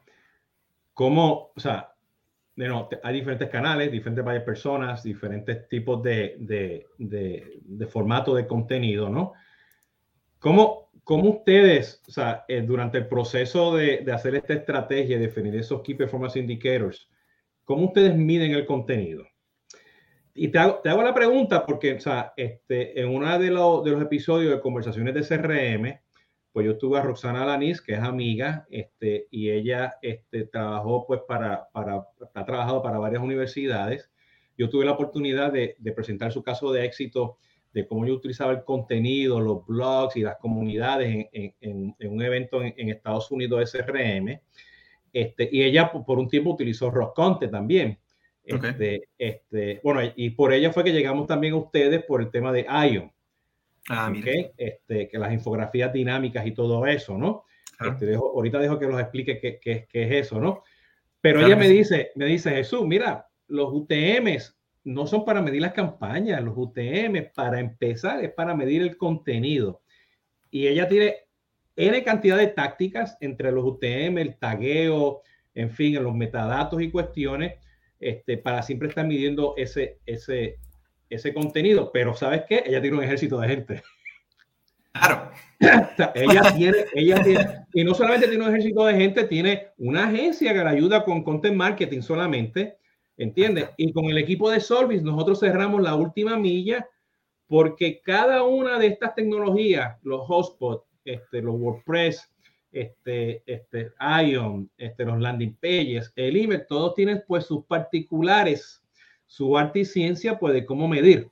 [0.93, 1.90] como, o sea,
[2.67, 9.09] no, hay diferentes canales, diferentes varias personas, diferentes tipos de, de, de, formato de contenido,
[9.09, 9.33] ¿no?
[10.39, 15.55] ¿Cómo, cómo ustedes, o sea, eh, durante el proceso de, de, hacer esta estrategia, definir
[15.55, 17.09] esos Key Performance Indicators,
[17.63, 19.25] cómo ustedes miden el contenido?
[20.33, 23.83] Y te hago, te hago la pregunta porque, o sea, este, en uno de, los,
[23.83, 25.99] de los episodios de conversaciones de CRM,
[26.51, 31.21] pues yo tuve a Roxana Lanis, que es amiga, este, y ella este, trabajó, pues,
[31.27, 34.11] para, para, ha trabajado para varias universidades.
[34.57, 37.37] Yo tuve la oportunidad de, de, presentar su caso de éxito
[37.73, 42.21] de cómo yo utilizaba el contenido, los blogs y las comunidades en, en, en un
[42.21, 44.39] evento en, Estados Unidos CRM.
[45.13, 47.97] Este, y ella por un tiempo utilizó Rock también.
[48.43, 52.51] Este, este, bueno, y por ella fue que llegamos también a ustedes por el tema
[52.51, 53.11] de ION.
[53.89, 54.13] Ah,
[54.57, 57.45] este, que las infografías dinámicas y todo eso, ¿no?
[57.79, 60.63] Este, ahorita dejo que los explique qué, qué, qué es eso, ¿no?
[61.19, 65.73] Pero ella me dice, me dice, Jesús, mira, los UTMs no son para medir las
[65.73, 69.81] campañas, los UTMs para empezar es para medir el contenido.
[70.49, 71.15] Y ella tiene
[71.75, 75.21] N cantidad de tácticas entre los UTM, el tagueo,
[75.53, 77.59] en fin, los metadatos y cuestiones,
[77.99, 80.57] este, para siempre estar midiendo ese, ese,
[81.11, 82.63] ese contenido, pero ¿sabes qué?
[82.65, 83.83] Ella tiene un ejército de gente.
[84.93, 85.31] Claro.
[86.15, 90.53] ella, tiene, ella tiene, y no solamente tiene un ejército de gente, tiene una agencia
[90.53, 92.77] que le ayuda con content marketing solamente,
[93.17, 93.69] ¿entiendes?
[93.77, 96.87] Y con el equipo de Solvis nosotros cerramos la última milla
[97.47, 102.31] porque cada una de estas tecnologías, los hotspots, este, los WordPress,
[102.71, 103.91] este, este,
[104.25, 108.81] Ion, este, los landing pages, el email, todos tienen pues sus particulares
[109.31, 111.31] su arte y ciencia, pues de cómo medir.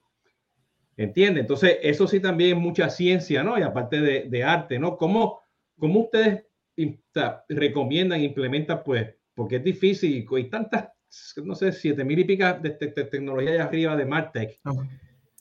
[0.95, 1.41] ¿Entiende?
[1.41, 3.59] Entonces, eso sí también es mucha ciencia, ¿no?
[3.59, 4.95] Y aparte de, arte, ¿no?
[4.95, 5.41] ¿Cómo,
[5.77, 6.45] cómo ustedes
[7.49, 10.91] recomiendan, implementan, pues, porque es difícil y hay tantas,
[11.43, 14.61] no sé, siete mil y pica de, tecnología de arriba de Martech.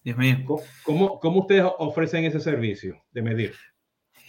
[0.02, 0.38] Dios mío.
[0.82, 3.54] ¿Cómo, ¿Cómo, ustedes ofrecen ese servicio de medir?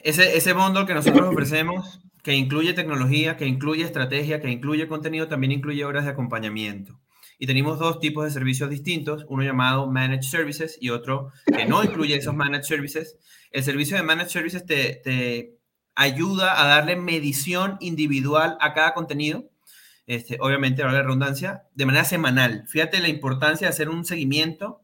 [0.03, 5.27] Ese, ese bundle que nosotros ofrecemos, que incluye tecnología, que incluye estrategia, que incluye contenido,
[5.27, 6.99] también incluye horas de acompañamiento.
[7.39, 11.83] Y tenemos dos tipos de servicios distintos, uno llamado Managed Services y otro que no
[11.83, 13.17] incluye esos Managed Services.
[13.51, 15.57] El servicio de Managed Services te, te
[15.95, 19.49] ayuda a darle medición individual a cada contenido,
[20.05, 22.65] este, obviamente, ahora la redundancia, de manera semanal.
[22.67, 24.81] Fíjate la importancia de hacer un seguimiento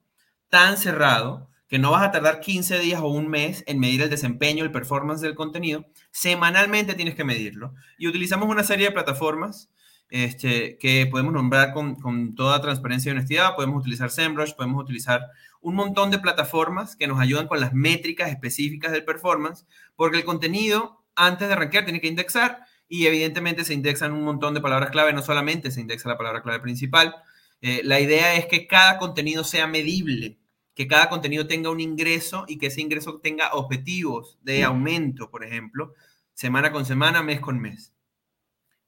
[0.49, 4.09] tan cerrado que no vas a tardar 15 días o un mes en medir el
[4.09, 5.85] desempeño, el performance del contenido.
[6.11, 7.73] Semanalmente tienes que medirlo.
[7.97, 9.71] Y utilizamos una serie de plataformas
[10.09, 13.55] este, que podemos nombrar con, con, toda transparencia y honestidad.
[13.55, 15.21] Podemos utilizar SEMrush, podemos utilizar
[15.61, 19.65] un montón de plataformas que nos ayudan con las métricas específicas del performance,
[19.95, 24.53] porque el contenido, antes de arrancar, tiene que indexar y evidentemente se indexan un montón
[24.53, 27.15] de palabras clave, no solamente se indexa la palabra clave principal.
[27.61, 30.37] Eh, la idea es que cada contenido sea medible,
[30.75, 35.43] que cada contenido tenga un ingreso y que ese ingreso tenga objetivos de aumento, por
[35.43, 35.93] ejemplo,
[36.33, 37.94] semana con semana, mes con mes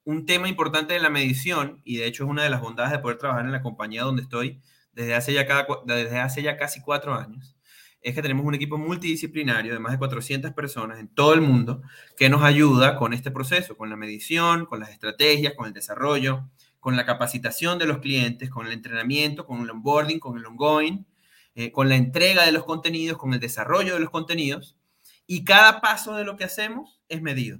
[0.08, 3.00] un tema importante de la medición, y de hecho es una de las bondades de
[3.00, 4.62] poder trabajar en la compañía donde estoy
[4.94, 5.46] desde hace ya,
[5.86, 7.58] desde hace ya casi cuatro años,
[8.00, 11.82] es que tenemos un equipo multidisciplinario de más de 400 personas en todo el mundo
[12.16, 16.50] que nos ayuda con este proceso, con la medición, con las estrategias, con el desarrollo,
[16.80, 21.06] con la capacitación de los clientes, con el entrenamiento, con el onboarding, con el ongoing,
[21.54, 24.78] eh, con la entrega de los contenidos, con el desarrollo de los contenidos.
[25.26, 27.60] Y cada paso de lo que hacemos es medido.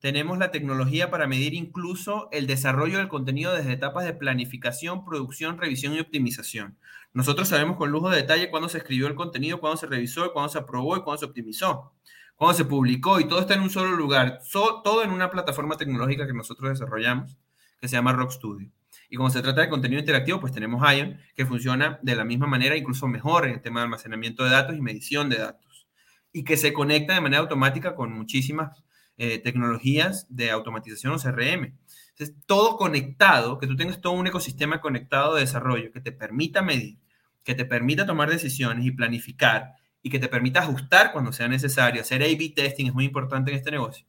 [0.00, 5.58] Tenemos la tecnología para medir incluso el desarrollo del contenido desde etapas de planificación, producción,
[5.58, 6.78] revisión y optimización.
[7.12, 10.50] Nosotros sabemos con lujo de detalle cuándo se escribió el contenido, cuándo se revisó, cuándo
[10.50, 11.94] se aprobó y cuándo se optimizó,
[12.36, 16.28] cuándo se publicó y todo está en un solo lugar, todo en una plataforma tecnológica
[16.28, 17.36] que nosotros desarrollamos
[17.80, 18.70] que se llama Rock Studio.
[19.10, 22.46] Y como se trata de contenido interactivo, pues tenemos Ion, que funciona de la misma
[22.46, 25.88] manera, incluso mejor en el tema de almacenamiento de datos y medición de datos.
[26.32, 28.84] Y que se conecta de manera automática con muchísimas
[29.18, 31.76] eh, tecnologías de automatización o CRM.
[32.10, 36.62] Entonces, todo conectado, que tú tengas todo un ecosistema conectado de desarrollo que te permita
[36.62, 36.98] medir,
[37.44, 42.00] que te permita tomar decisiones y planificar y que te permita ajustar cuando sea necesario.
[42.00, 44.06] Hacer A-B testing es muy importante en este negocio.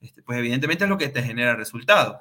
[0.00, 2.18] Este, pues evidentemente es lo que te genera resultados.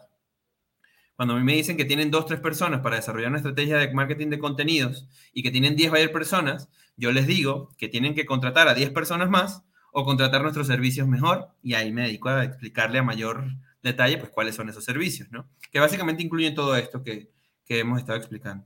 [1.16, 3.94] Cuando a mí me dicen que tienen dos, tres personas para desarrollar una estrategia de
[3.94, 8.26] marketing de contenidos y que tienen 10 buyer personas, yo les digo que tienen que
[8.26, 12.44] contratar a 10 personas más o contratar nuestros servicios mejor y ahí me dedico a
[12.44, 13.46] explicarle a mayor
[13.82, 15.48] detalle pues cuáles son esos servicios, ¿no?
[15.72, 17.30] Que básicamente incluyen todo esto que,
[17.66, 18.66] que hemos estado explicando.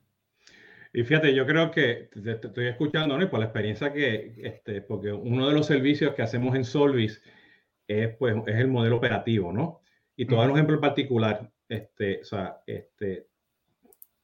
[0.94, 3.24] Y fíjate, yo creo que te, estoy escuchando, ¿no?
[3.24, 7.22] Y por la experiencia que, este, porque uno de los servicios que hacemos en Solvis
[7.88, 9.82] es, pues, es el modelo operativo, ¿no?
[10.16, 13.28] Y todo un ejemplo en particular, este, o sea, este,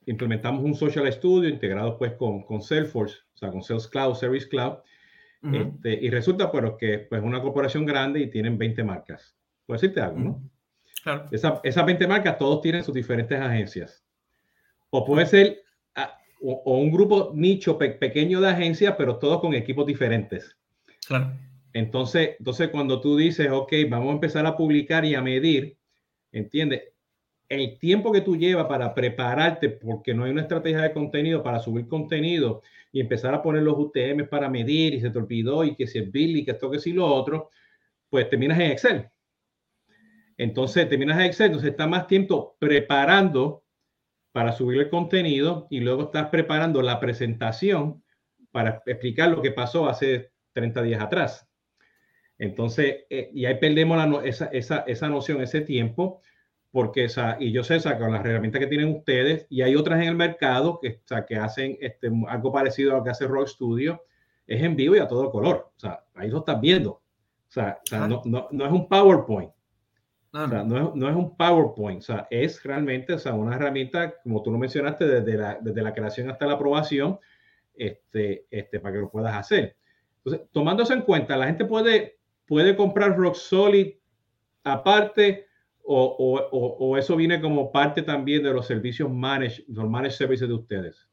[0.05, 4.47] implementamos un Social Studio integrado pues con, con Salesforce, o sea, con Sales Cloud, Service
[4.47, 4.77] Cloud,
[5.51, 9.36] este, y resulta pero que pues una corporación grande y tienen 20 marcas.
[9.65, 10.49] Puedo decirte algo, ¿no?
[11.03, 11.27] Claro.
[11.32, 14.06] Esa, esas 20 marcas, todos tienen sus diferentes agencias.
[14.89, 15.62] O puede ser
[15.95, 20.58] ah, o, un grupo nicho pequeño de agencias, pero todos con equipos diferentes.
[21.06, 21.34] Claro.
[21.73, 25.77] Entonces, entonces, cuando tú dices, ok, vamos a empezar a publicar y a medir,
[26.32, 26.92] ¿entiendes?
[27.53, 31.59] El tiempo que tú llevas para prepararte, porque no hay una estrategia de contenido para
[31.59, 32.61] subir contenido
[32.91, 36.11] y empezar a poner los UTM para medir y se te y que si es
[36.11, 37.49] Billy, que esto, que si lo otro,
[38.09, 39.09] pues terminas en Excel.
[40.37, 43.63] Entonces, terminas en Excel, entonces está más tiempo preparando
[44.31, 48.03] para subir el contenido y luego estás preparando la presentación
[48.51, 51.47] para explicar lo que pasó hace 30 días atrás.
[52.37, 56.21] Entonces, eh, y ahí perdemos esa, esa, esa, noción, ese tiempo,
[56.73, 60.01] porque, esa, y yo sé, o con las herramientas que tienen ustedes, y hay otras
[60.01, 63.27] en el mercado que, o sea, que hacen este, algo parecido a lo que hace
[63.27, 64.03] Rock Studio,
[64.47, 65.71] es en vivo y a todo color.
[65.77, 66.89] O sea, ahí lo estás viendo.
[66.91, 67.01] O
[67.47, 69.51] sea, no, no, no, es un PowerPoint.
[70.31, 73.55] O sea, no, es, no, es, un PowerPoint, o sea, es realmente o sea, una
[73.55, 77.19] herramienta, como tú lo mencionaste, desde la, desde la creación hasta la aprobación,
[77.75, 79.77] este, este, para que lo puedas hacer.
[80.17, 83.93] Entonces, tomando eso en cuenta, la gente puede puede comprar Rock Solid
[84.63, 85.47] aparte
[85.86, 90.54] o, o, eso viene como parte también de los servicios managed, los managed services de
[90.54, 91.08] ustedes?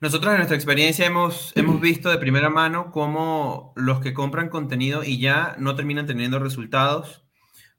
[0.00, 5.02] Nosotros en nuestra experiencia hemos, hemos visto de primera mano cómo los que compran contenido
[5.02, 7.24] y ya no terminan teniendo resultados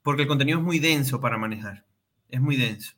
[0.02, 1.86] porque el contenido es muy denso para manejar.
[2.28, 2.92] Es muy denso.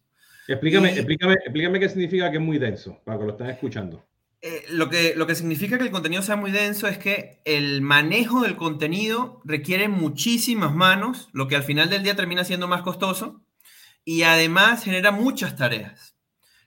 [0.48, 4.04] Explícame, explícame, explícame qué significa que es muy denso, para que lo estén escuchando.
[4.44, 7.80] Eh, lo, que, lo que significa que el contenido sea muy denso es que el
[7.80, 12.82] manejo del contenido requiere muchísimas manos, lo que al final del día termina siendo más
[12.82, 13.40] costoso
[14.04, 16.16] y además genera muchas tareas.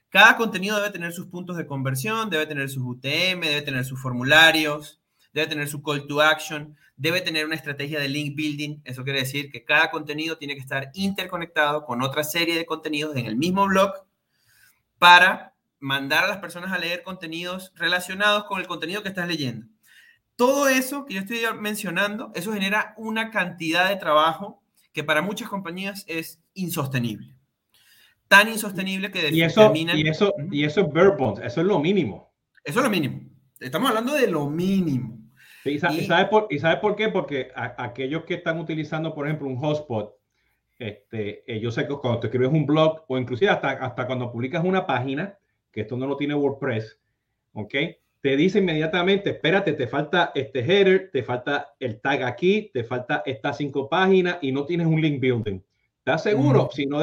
[0.07, 4.01] Cada contenido debe tener sus puntos de conversión, debe tener sus UTM, debe tener sus
[4.01, 5.01] formularios,
[5.33, 8.79] debe tener su call to action, debe tener una estrategia de link building.
[8.85, 13.17] Eso quiere decir que cada contenido tiene que estar interconectado con otra serie de contenidos
[13.17, 13.91] en el mismo blog
[14.97, 15.54] para
[15.85, 19.67] mandar a las personas a leer contenidos relacionados con el contenido que estás leyendo.
[20.35, 25.47] Todo eso que yo estoy mencionando, eso genera una cantidad de trabajo que para muchas
[25.47, 27.35] compañías es insostenible.
[28.27, 31.11] Tan insostenible que y eso, y eso, y eso es bare
[31.45, 32.33] eso es lo mínimo.
[32.63, 33.21] Eso es lo mínimo.
[33.59, 35.19] Estamos hablando de lo mínimo.
[35.65, 37.09] ¿Y, sabes por, y por qué?
[37.09, 40.15] Porque aquellos que están utilizando, por ejemplo, un hotspot,
[40.79, 44.31] este, eh, yo sé que cuando te escribes un blog o inclusive hasta, hasta cuando
[44.31, 45.37] publicas una página,
[45.75, 46.97] que esto no lo tiene WordPress,
[47.51, 47.75] ¿ok?
[48.21, 53.21] Te dice inmediatamente, espérate, te falta este header, te falta el tag aquí, te falta
[53.25, 55.59] estas cinco páginas y no tienes un link building.
[55.99, 56.69] ¿Estás seguro?
[56.71, 57.01] Si no,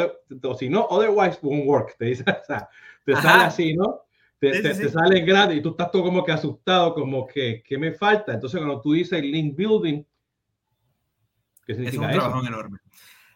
[0.59, 1.97] si no, otherwise won't work.
[1.99, 2.67] Te dice, o sea,
[3.05, 4.01] te sale así, ¿no?
[4.39, 7.93] Te, te, sale grande y tú estás todo como que asustado, como que, ¿qué me
[7.93, 8.33] falta?
[8.33, 10.03] Entonces, cuando tú dices link building,
[11.67, 12.79] ¿qué significa es un trabajo enorme.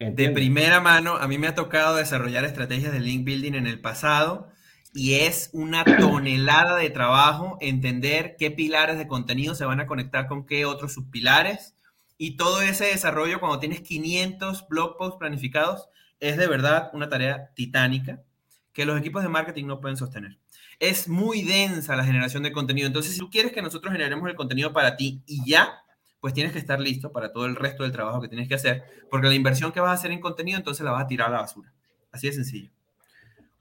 [0.01, 3.81] De primera mano, a mí me ha tocado desarrollar estrategias de link building en el
[3.81, 4.56] pasado
[4.96, 10.26] y es una tonelada de trabajo entender qué pilares de contenido se van a conectar
[10.26, 11.76] con qué otros subpilares
[12.16, 17.52] y todo ese desarrollo cuando tienes 500 blog posts planificados es de verdad una tarea
[17.54, 18.22] titánica
[18.72, 20.38] que los equipos de marketing no pueden sostener.
[20.80, 24.35] Es muy densa la generación de contenido, entonces si tú quieres que nosotros generemos el
[24.35, 25.82] contenido para ti y ya,
[26.20, 28.85] pues tienes que estar listo para todo el resto del trabajo que tienes que hacer,
[29.11, 31.32] porque la inversión que vas a hacer en contenido entonces la vas a tirar a
[31.32, 31.72] la basura.
[32.12, 32.70] Así de sencillo.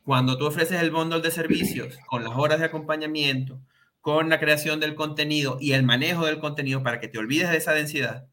[0.06, 3.60] Cuando tú ofreces el bundle de servicios con las horas de acompañamiento,
[4.02, 7.58] con la creación del contenido y el manejo del contenido para que te olvides de
[7.58, 8.28] esa densidad,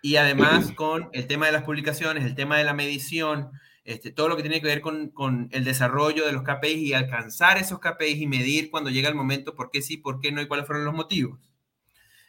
[0.00, 3.50] y además con el tema de las publicaciones, el tema de la medición,
[3.82, 6.92] este, todo lo que tiene que ver con, con, el desarrollo de los KPIs y
[6.92, 10.40] alcanzar esos KPIs y medir cuando llega el momento por qué sí, por qué no
[10.40, 11.40] y cuáles fueron los motivos.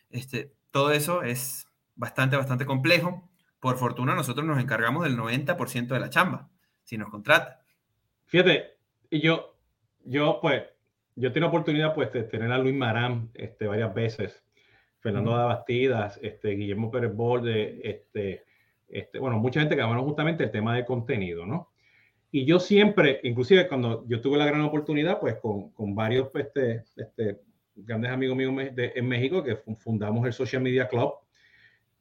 [0.09, 3.29] Este, todo eso es bastante, bastante complejo.
[3.59, 6.49] Por fortuna, nosotros nos encargamos del 90% de la chamba,
[6.85, 7.61] si nos contrata.
[8.25, 8.78] Fíjate,
[9.09, 9.55] y yo,
[10.03, 10.63] yo pues,
[11.15, 14.43] yo tengo oportunidad pues de tener a Luis Marán este, varias veces,
[14.99, 18.43] Fernando uh Bastidas, este, Guillermo Pérez Borde, este,
[18.87, 21.69] este, bueno, mucha gente que habló justamente el tema de contenido, ¿no?
[22.31, 26.83] Y yo siempre, inclusive cuando yo tuve la gran oportunidad, pues con, con varios este,
[26.95, 27.39] este,
[27.75, 31.13] grandes amigos míos de, en México que fundamos el Social Media Club,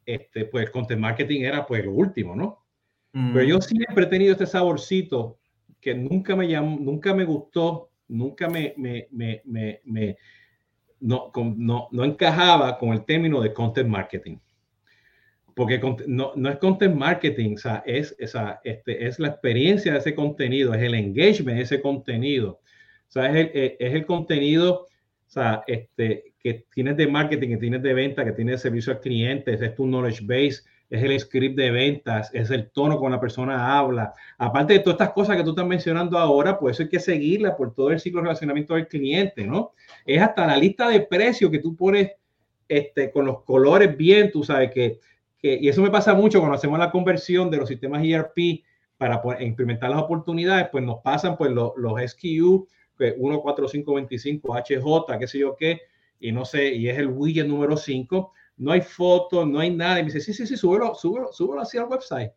[0.04, 2.64] este, pues content marketing era pues lo último, ¿no?
[3.11, 5.38] Pero yo siempre he tenido este saborcito
[5.81, 9.43] que nunca me llamó, nunca me gustó nunca me, me, me,
[9.85, 10.16] me
[11.01, 14.39] no, no, no, encajaba con el término de content marketing.
[15.55, 19.99] Porque no, no, es content marketing, o sea, es, esa, este, es la experiencia de
[19.99, 22.61] ese contenido, es el engagement de ese contenido.
[23.09, 24.87] O sea, es el, eh, es el contenido
[25.29, 28.95] o sea, este, que tienes de marketing, que tienes de venta, que tienes de servicio
[28.95, 33.12] al cliente, es tu knowledge base, es el script de ventas, es el tono con
[33.12, 34.14] la persona habla.
[34.39, 37.74] Aparte de todas estas cosas que tú estás mencionando ahora, pues hay que seguirla por
[37.74, 39.72] todo el ciclo de relacionamiento del cliente, ¿no?
[40.07, 42.12] Es hasta la lista de precios que tú pones
[42.68, 44.99] este, con los colores bien, tú sabes que,
[45.39, 48.64] que, y eso me pasa mucho cuando hacemos la conversión de los sistemas ERP
[48.97, 52.66] para implementar las oportunidades, pues nos pasan pues los, los SKU,
[52.97, 55.82] 14525 HJ, qué sé yo qué,
[56.18, 60.00] y no sé, y es el widget número 5 no hay fotos, no hay nada.
[60.00, 62.32] Y me dice, sí, sí, sí, súbelo, súbelo, súbelo así al website.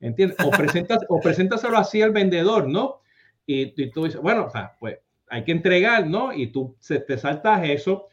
[0.00, 0.36] ¿Entiendes?
[0.44, 3.00] O, presentas, o preséntaselo así al vendedor, ¿no?
[3.46, 4.98] Y, tú dices, bueno, o sea, pues
[5.28, 6.32] hay que entregar, ¿no?
[6.32, 8.08] Y tú se, te saltas eso,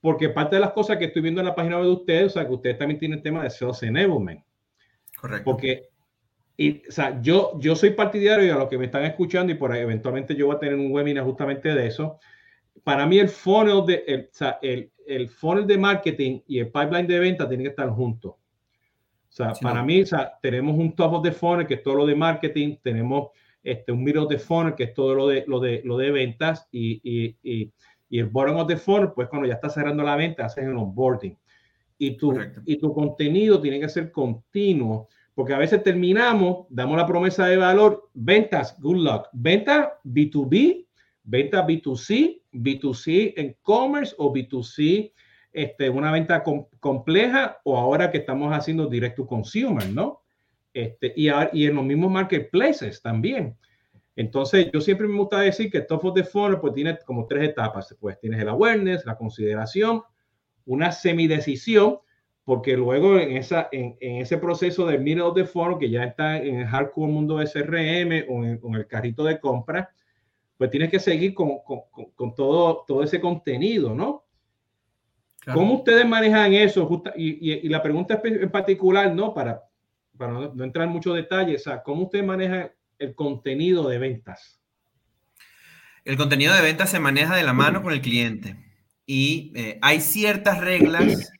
[0.00, 2.30] porque parte de las cosas que estoy viendo en la página web de ustedes, o
[2.30, 4.44] sea, que ustedes también tienen tema de sales enablement.
[5.18, 5.44] Correcto.
[5.44, 5.88] Porque,
[6.56, 9.56] y, o sea, yo, yo soy partidario y a los que me están escuchando, y
[9.56, 12.20] por ahí eventualmente yo voy a tener un webinar justamente de eso.
[12.82, 16.66] Para mí, el funnel, de, el, o sea, el, el funnel de marketing y el
[16.66, 18.32] pipeline de venta tienen que estar juntos.
[18.32, 21.96] O sea, para mí, o sea, tenemos un top of the funnel, que es todo
[21.96, 23.30] lo de marketing, tenemos
[23.64, 26.12] este, un middle of the funnel, que es todo lo de, lo de, lo de
[26.12, 27.72] ventas, y, y, y,
[28.08, 30.76] y el bottom of the funnel, pues cuando ya está cerrando la venta, haces el
[30.76, 31.36] onboarding.
[31.98, 37.06] Y tu, y tu contenido tiene que ser continuo, porque a veces terminamos, damos la
[37.06, 40.86] promesa de valor, ventas, good luck, venta B2B,
[41.24, 45.12] venta B2C, B2C en commerce o B2C,
[45.52, 46.42] este, una venta
[46.80, 50.22] compleja o ahora que estamos haciendo direct to consumer, ¿no?
[50.72, 53.56] Este, y, y en los mismos marketplaces también.
[54.16, 57.50] Entonces, yo siempre me gusta decir que top of the funnel pues tiene como tres
[57.50, 57.96] etapas.
[58.00, 60.02] Pues tienes el awareness, la consideración,
[60.66, 61.98] una semidecisión,
[62.44, 66.04] porque luego en, esa, en, en, ese proceso de middle of the funnel, que ya
[66.04, 69.90] está en el hardcore mundo de SRM o en, en el carrito de compra,
[70.56, 71.80] pues tienes que seguir con, con,
[72.14, 74.24] con todo, todo ese contenido, ¿no?
[75.52, 76.88] ¿Cómo ustedes manejan eso?
[77.16, 79.34] y, y, y, la pregunta en particular, ¿no?
[79.34, 79.62] Para,
[80.16, 84.60] para no, entrar en muchos detalles, ¿cómo ustedes manejan el contenido de ventas?
[86.04, 88.56] El contenido de ventas se maneja de la mano con el cliente
[89.06, 91.32] y eh, hay ciertas reglas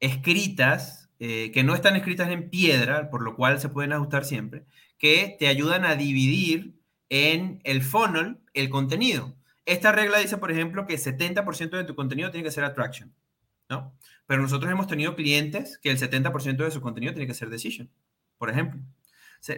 [0.00, 4.64] escritas eh, que no están escritas en piedra, por lo cual se pueden ajustar siempre,
[4.98, 6.77] que te ayudan a dividir
[7.10, 9.34] en el funnel el contenido.
[9.66, 13.14] Esta regla dice, por ejemplo, que 70% de tu contenido tiene que ser attraction,
[13.68, 13.94] ¿no?
[14.26, 17.90] Pero nosotros hemos tenido clientes que el 70% de su contenido tiene que ser decision,
[18.38, 18.80] por ejemplo.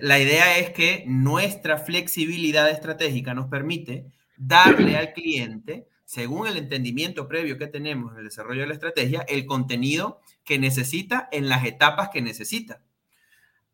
[0.01, 7.29] La idea es que nuestra flexibilidad estratégica nos permite darle al cliente, según el entendimiento
[7.29, 11.65] previo que tenemos en el desarrollo de la estrategia, el contenido que necesita en las
[11.65, 12.83] etapas que necesita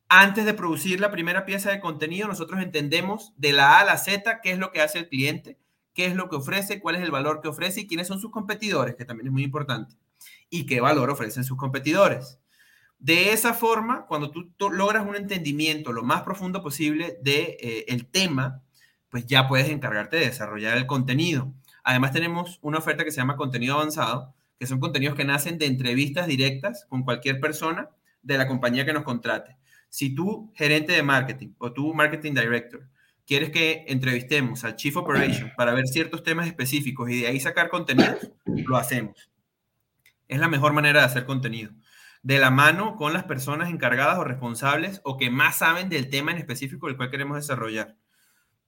[0.09, 3.99] antes de producir la primera pieza de contenido, nosotros entendemos de la A a la
[3.99, 5.59] Z qué es lo que hace el cliente,
[5.95, 8.31] qué es lo que ofrece, cuál es el valor que ofrece y quiénes son sus
[8.31, 9.97] competidores, que también es muy importante,
[10.49, 12.39] y qué valor ofrecen sus competidores.
[12.99, 17.85] De esa forma, cuando tú, logras un entendimiento lo más profundo posible del de, eh,
[17.89, 18.63] el tema,
[19.11, 21.53] pues ya puedes encargarte de desarrollar el contenido.
[21.85, 25.67] Además, tenemos una oferta que se llama contenido avanzado, que son contenidos que nacen de
[25.67, 27.91] entrevistas directas con cualquier persona
[28.23, 29.56] de la compañía que nos contrate.
[29.89, 32.89] Si tú, gerente de marketing o tú, marketing director,
[33.26, 37.68] quieres que entrevistemos al Chief Operation para ver ciertos temas específicos y de ahí sacar
[37.68, 39.30] contenido, lo hacemos.
[40.28, 41.72] Es la mejor manera de hacer contenido.
[42.22, 46.32] De la mano con las personas encargadas o responsables o que más saben del tema
[46.32, 47.97] en específico del cual queremos desarrollar.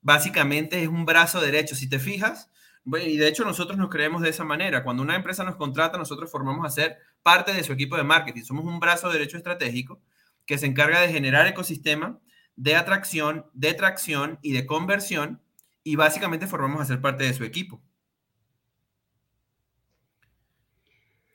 [0.00, 1.74] Básicamente es un brazo derecho.
[1.74, 2.50] Si te fijas,
[2.84, 4.84] y de hecho nosotros nos creemos de esa manera.
[4.84, 8.42] Cuando una empresa nos contrata, nosotros formamos a ser parte de su equipo de marketing.
[8.42, 10.00] Somos un brazo derecho estratégico
[10.48, 12.18] que se encarga de generar ecosistema
[12.56, 15.40] de atracción, de tracción y de conversión
[15.84, 17.80] y básicamente formamos a ser parte de su equipo.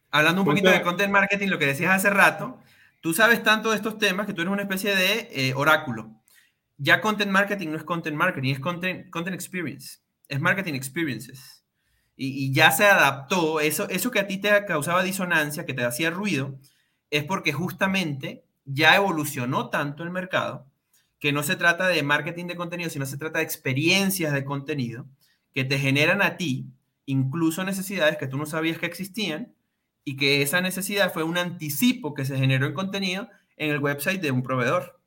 [0.09, 2.59] Hablando un poquito de content marketing, lo que decías hace rato,
[3.01, 6.21] tú sabes tanto de estos temas que tú eres una especie de eh, oráculo.
[6.77, 11.63] Ya content marketing no es content marketing, es content, content experience, es marketing experiences.
[12.15, 15.83] Y, y, ya se adaptó, eso, eso que a ti te causaba disonancia, que te
[15.83, 16.59] hacía ruido,
[17.09, 20.67] es porque justamente ya evolucionó tanto el mercado
[21.19, 25.05] que no se trata de marketing de contenido, sino se trata de experiencias de contenido
[25.53, 26.67] que te generan a ti
[27.05, 29.53] incluso necesidades que tú no sabías que existían
[30.05, 34.21] y que esa necesidad fue un anticipo que se generó en contenido en el website
[34.21, 34.99] de un proveedor.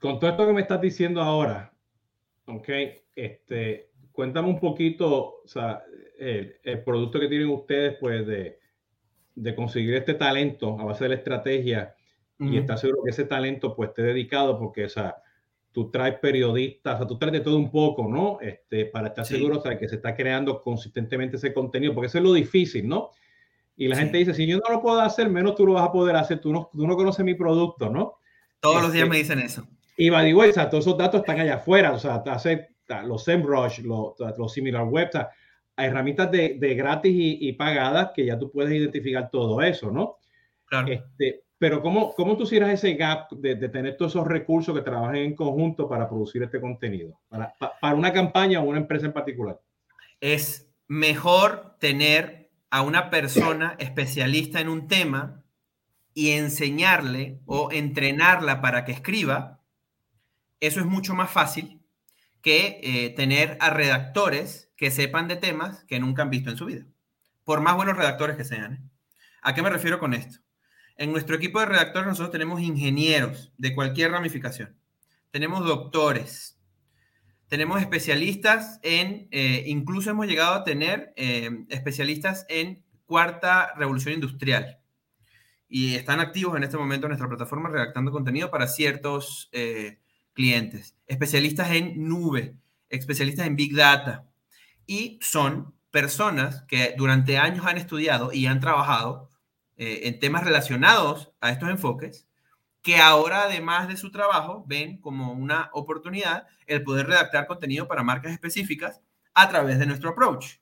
[0.00, 1.76] Con todo esto que me estás diciendo ahora,
[2.48, 2.68] Ok,
[3.16, 5.42] este, cuéntame un poquito,
[6.18, 8.60] el, producto que tienen ustedes, pues, de,
[9.36, 11.94] de, conseguir este talento a base de la estrategia
[12.38, 15.16] y estar seguro que ese talento, pues, esté dedicado, porque, o sea,
[15.72, 18.38] tú traes periodistas, o sea, tú traes de todo un poco, ¿no?
[18.40, 22.18] Este, para estar seguro, o sea, que se está creando consistentemente ese contenido, porque eso
[22.18, 23.10] es lo difícil, ¿no?
[23.76, 25.92] Y la gente dice, si yo no lo puedo hacer, menos tú lo vas a
[25.92, 28.14] poder hacer, tú no, tú no conoces mi producto, ¿no?
[28.60, 29.66] Todos los días este, me dicen eso.
[29.98, 32.68] Y by the way, o sea, todos esos datos están allá afuera, o sea, hace
[33.04, 35.30] los SEMrush, los, los SimilarWeb, o sea,
[35.76, 39.90] hay herramientas de, de gratis y, y, pagadas que ya tú puedes identificar todo eso,
[39.90, 40.16] ¿no?
[40.64, 40.88] Claro.
[40.88, 44.82] Este, pero ¿cómo, cómo tú hicieras ese gap de, de, tener todos esos recursos que
[44.82, 47.20] trabajen en conjunto para producir este contenido?
[47.28, 49.60] Para, para una campaña o una empresa en particular.
[50.20, 55.44] Es mejor tener a una persona especialista en un tema
[56.14, 59.60] y enseñarle o entrenarla para que escriba,
[60.60, 61.85] eso es mucho más fácil
[62.46, 66.66] que eh, tener a redactores que sepan de temas que nunca han visto en su
[66.66, 66.86] vida,
[67.42, 68.72] por más buenos redactores que sean.
[68.72, 68.80] ¿eh?
[69.42, 70.38] ¿A qué me refiero con esto?
[70.96, 74.76] En nuestro equipo de redactores nosotros tenemos ingenieros de cualquier ramificación,
[75.32, 76.56] tenemos doctores,
[77.48, 84.78] tenemos especialistas en, eh, incluso hemos llegado a tener eh, especialistas en cuarta revolución industrial
[85.68, 89.98] y están activos en este momento en nuestra plataforma redactando contenido para ciertos eh,
[90.36, 92.54] clientes, especialistas en nube,
[92.90, 94.28] especialistas en big data
[94.86, 99.30] y son personas que durante años han estudiado y han trabajado
[99.78, 102.28] eh, en temas relacionados a estos enfoques,
[102.82, 108.02] que ahora además de su trabajo ven como una oportunidad el poder redactar contenido para
[108.02, 109.00] marcas específicas
[109.32, 110.58] a través de nuestro approach.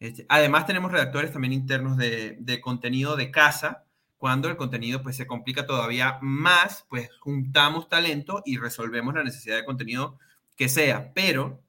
[0.00, 3.84] Este, además tenemos redactores también internos de, de, contenido de casa.
[4.18, 9.56] Cuando el contenido pues se complica todavía más, pues juntamos talento y resolvemos la necesidad
[9.56, 10.18] de contenido
[10.56, 11.12] que sea.
[11.14, 11.62] Pero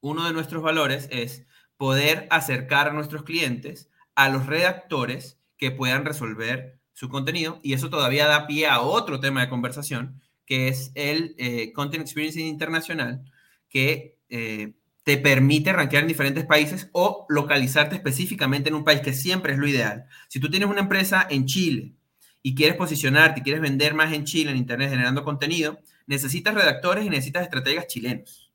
[0.00, 1.44] uno de nuestros valores es
[1.76, 7.90] poder acercar a nuestros clientes a los redactores que puedan resolver su contenido y eso
[7.90, 13.24] todavía da pie a otro tema de conversación que es el eh, Content Experience Internacional
[13.68, 19.12] que eh, te permite rankear en diferentes países o localizarte específicamente en un país, que
[19.12, 20.06] siempre es lo ideal.
[20.28, 21.94] Si tú tienes una empresa en Chile
[22.42, 27.04] y quieres posicionarte y quieres vender más en Chile en Internet generando contenido, necesitas redactores
[27.04, 28.50] y necesitas estrategas chilenos.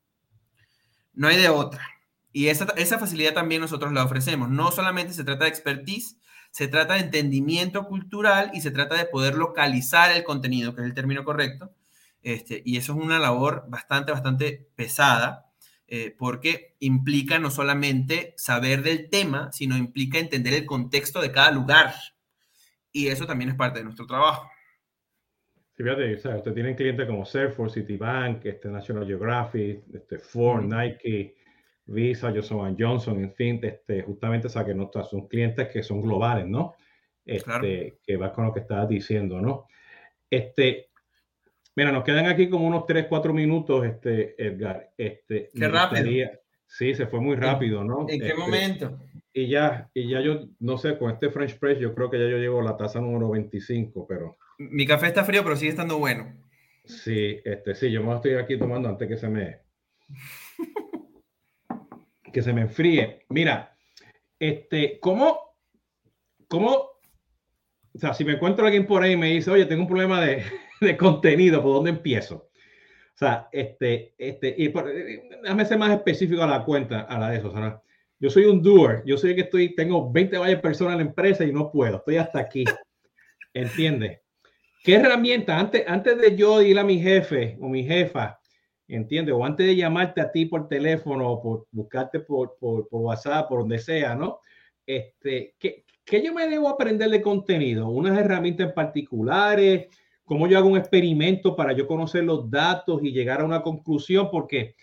[1.14, 1.88] No hay de otra.
[2.32, 4.50] Y esa, esa facilidad también nosotros la ofrecemos.
[4.50, 6.16] No solamente se trata de expertise,
[6.50, 10.86] se trata de entendimiento cultural y se trata de poder localizar el contenido, que es
[10.86, 11.72] el término correcto.
[12.22, 15.49] Este, y eso es una labor bastante, bastante pesada,
[15.92, 21.50] eh, porque implica no solamente saber del tema, sino implica entender el contexto de cada
[21.50, 21.92] lugar.
[22.92, 24.48] Y eso también es parte de nuestro trabajo.
[25.76, 30.62] Sí, fíjate, o sea, usted tienen clientes como Salesforce, Citibank, este National Geographic, este Ford,
[30.62, 31.34] Nike,
[31.86, 36.02] Visa, Johnson Johnson, en fin, este, justamente o sea, que no, son clientes que son
[36.02, 36.76] globales, ¿no?
[37.24, 39.66] Este, Que va con lo que estabas diciendo, ¿no?
[40.30, 40.89] Este,
[41.76, 44.92] mira, nos quedan aquí como unos 3, 4 minutos, este, Edgar.
[44.96, 46.30] Este, Qué rápido.
[46.66, 48.06] sí, se fue muy rápido, ¿no?
[48.08, 48.98] ¿En qué este, momento?
[49.32, 52.28] Y ya, y ya yo, no sé, con este French Press, yo creo que ya
[52.28, 54.36] yo llevo la taza número 25, pero...
[54.58, 56.34] Mi café está frío, pero sigue estando bueno.
[56.84, 59.60] Sí, este, sí, yo me estoy aquí tomando antes que se me
[62.32, 63.24] que se me enfríe.
[63.28, 63.76] Mira,
[64.38, 65.38] este, ¿cómo,
[66.48, 69.88] cómo, o sea, si me encuentro alguien por ahí y me dice, oye, tengo un
[69.88, 70.44] problema de,
[70.86, 72.36] de contenido, ¿por dónde empiezo?
[72.36, 74.90] O sea, este, este, y por,
[75.42, 77.82] déjame ser más específico a la cuenta, a la de eso, sea,
[78.18, 81.44] yo soy un doer, yo soy que estoy, tengo 20 varias personas en la empresa
[81.44, 82.64] y no puedo, estoy hasta aquí,
[83.54, 84.20] ¿entiendes?
[84.82, 88.40] ¿Qué herramienta, antes, antes de yo ir a mi jefe o mi jefa,
[88.88, 89.34] ¿entiendes?
[89.34, 93.48] O antes de llamarte a ti por teléfono o por buscarte por, por, por, WhatsApp,
[93.48, 94.40] por donde sea, ¿no?
[94.86, 97.88] Este, ¿qué, ¿Qué yo me debo aprender de contenido?
[97.88, 99.86] ¿Unas herramientas particulares?
[100.30, 104.30] ¿Cómo yo hago un experimento para yo conocer los datos y llegar a una conclusión?
[104.30, 104.76] Porque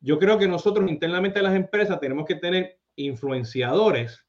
[0.00, 4.24] yo creo que nosotros internamente en las empresas tenemos que tener influenciadores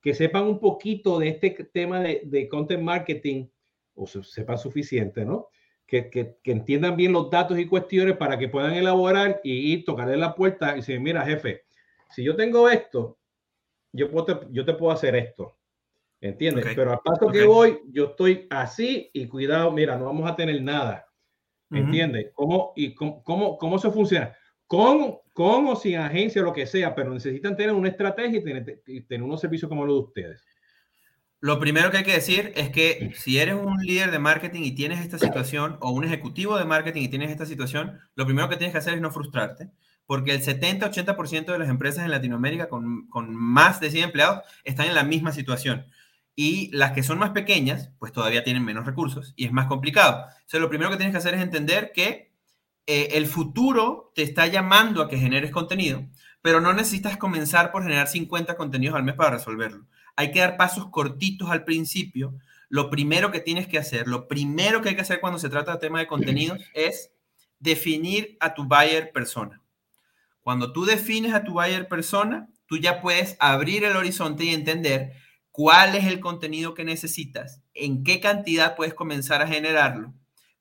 [0.00, 3.48] que sepan un poquito de este tema de, de content marketing
[3.96, 5.48] o sepan suficiente, ¿no?
[5.86, 10.16] que, que, que, entiendan bien los datos y cuestiones para que puedan elaborar y tocarle
[10.16, 11.64] la puerta y decir, mira, jefe,
[12.08, 13.18] si yo tengo esto,
[13.92, 15.58] yo, puedo te, yo te puedo hacer esto.
[16.24, 16.64] ¿Entiendes?
[16.64, 16.74] Okay.
[16.76, 17.40] Pero al paso okay.
[17.40, 21.06] que voy, yo estoy así y cuidado, mira, no vamos a tener nada.
[21.70, 22.26] ¿Entiendes?
[22.26, 22.34] Uh -huh.
[22.34, 24.34] ¿Cómo, y cómo, cómo, cómo se funciona?
[24.66, 28.82] Con, con o sin agencia, lo que sea, pero necesitan tener una estrategia y tener,
[28.86, 30.44] y tener unos servicios como los de ustedes.
[31.40, 34.74] Lo primero que hay que decir es que si eres un líder de marketing y
[34.74, 38.56] tienes esta situación, o un ejecutivo de marketing y tienes esta situación, lo primero que
[38.56, 39.68] tienes que hacer es no frustrarte,
[40.06, 44.86] porque el 70-80% de las empresas en Latinoamérica con, con, más de 100 empleados están
[44.86, 45.84] en la misma situación.
[46.36, 50.26] Y las que son más pequeñas, pues todavía tienen menos recursos y es más complicado.
[50.32, 52.32] Entonces, lo primero que tienes que hacer es entender que
[52.86, 56.06] eh, el futuro te está llamando a que generes contenido,
[56.42, 59.86] pero no necesitas comenzar por generar 50 contenidos al mes para resolverlo.
[60.16, 62.34] Hay que dar pasos cortitos al principio.
[62.68, 65.72] Lo primero que tienes que hacer, lo primero que hay que hacer cuando se trata
[65.72, 67.12] de tema de contenidos es
[67.58, 69.62] definir a tu buyer persona.
[70.42, 75.14] Cuando tú defines a tu buyer persona, tú ya puedes abrir el horizonte y entender
[75.54, 80.12] cuál es el contenido que necesitas, en qué cantidad puedes comenzar a generarlo,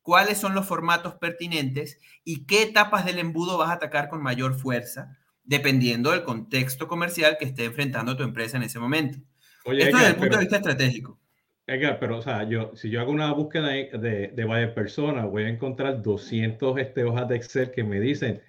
[0.04, 4.54] cuáles son los formatos pertinentes y qué etapas del embudo vas a atacar con mayor
[4.54, 9.18] fuerza, dependiendo del contexto comercial que esté enfrentando tu empresa en ese momento.
[9.66, 11.20] Esto desde el punto de vista estratégico.
[11.66, 15.46] Edgar, pero o sea, yo, si yo hago una búsqueda de, de, buyer persona, voy
[15.46, 18.44] a encontrar 200 este, hojas de Excel que me dicen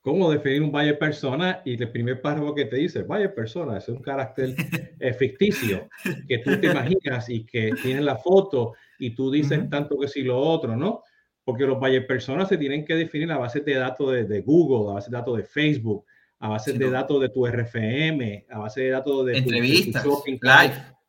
[0.00, 3.88] cómo definir un buyer persona y el primer párrafo que te dice, buyer persona, es
[3.88, 4.54] un carácter
[4.98, 5.88] eh, ficticio
[6.26, 10.22] que tú te imaginas y que tienes la foto y tú dices tanto que si
[10.22, 11.02] lo otro, ¿no?
[11.44, 14.94] Porque los buyer personas se tienen que definir a base de datos de, Google, a
[14.94, 16.04] base de datos de Facebook,
[16.38, 20.04] a base de datos de tu RFM, a base de datos de entrevistas,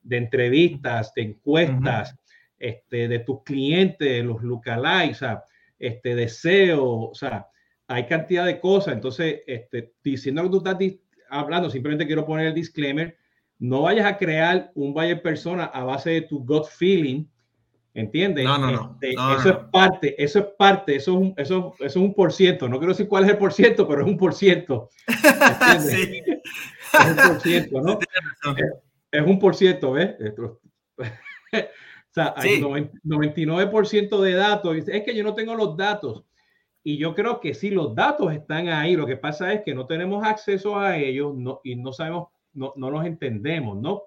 [0.01, 2.15] de entrevistas, de encuestas,
[2.57, 5.43] este, de tus clientes, los lookalikes, o sea,
[5.79, 7.47] este, deseo, o sea,
[7.91, 8.93] hay cantidad de cosas.
[8.93, 10.77] Entonces, este, diciendo que tú estás
[11.29, 13.17] hablando, simplemente quiero poner el disclaimer,
[13.59, 17.25] no vayas a crear un buyer persona a base de tu gut feeling,
[17.93, 18.45] ¿entiendes?
[18.45, 18.97] No, no, no.
[19.01, 22.31] Este, eso es parte, eso es parte, eso es, un, eso, eso es un por
[22.31, 22.67] ciento.
[22.67, 24.89] No quiero decir cuál es el por ciento, pero es un por ciento.
[25.79, 26.21] sí.
[26.25, 27.99] Es un por ciento, ¿no?
[29.11, 30.15] Es, un por ciento, ¿ves?
[30.97, 31.03] o
[32.11, 34.77] sea, hay 99% de datos.
[34.87, 36.23] Es que yo no tengo los datos.
[36.83, 38.95] Y yo creo que sí, los datos están ahí.
[38.95, 42.73] Lo que pasa es que no tenemos acceso a ellos no, y no sabemos, no,
[42.75, 44.03] no los entendemos, ¿no?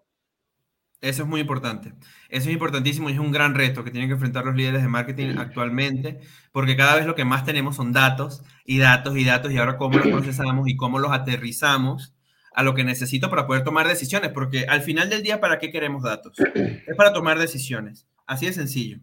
[1.00, 1.92] Eso es muy importante.
[2.30, 4.88] Eso es importantísimo y es un gran reto que tienen que enfrentar los líderes de
[4.88, 6.20] marketing actualmente,
[6.50, 9.76] porque cada vez lo que más tenemos son datos y datos y datos y ahora
[9.76, 12.14] cómo los procesamos y cómo los aterrizamos
[12.54, 15.70] a lo que necesito para poder tomar decisiones, porque al final del día, ¿para qué
[15.70, 16.38] queremos datos?
[16.54, 18.06] Es para tomar decisiones.
[18.26, 18.98] Así de sencillo.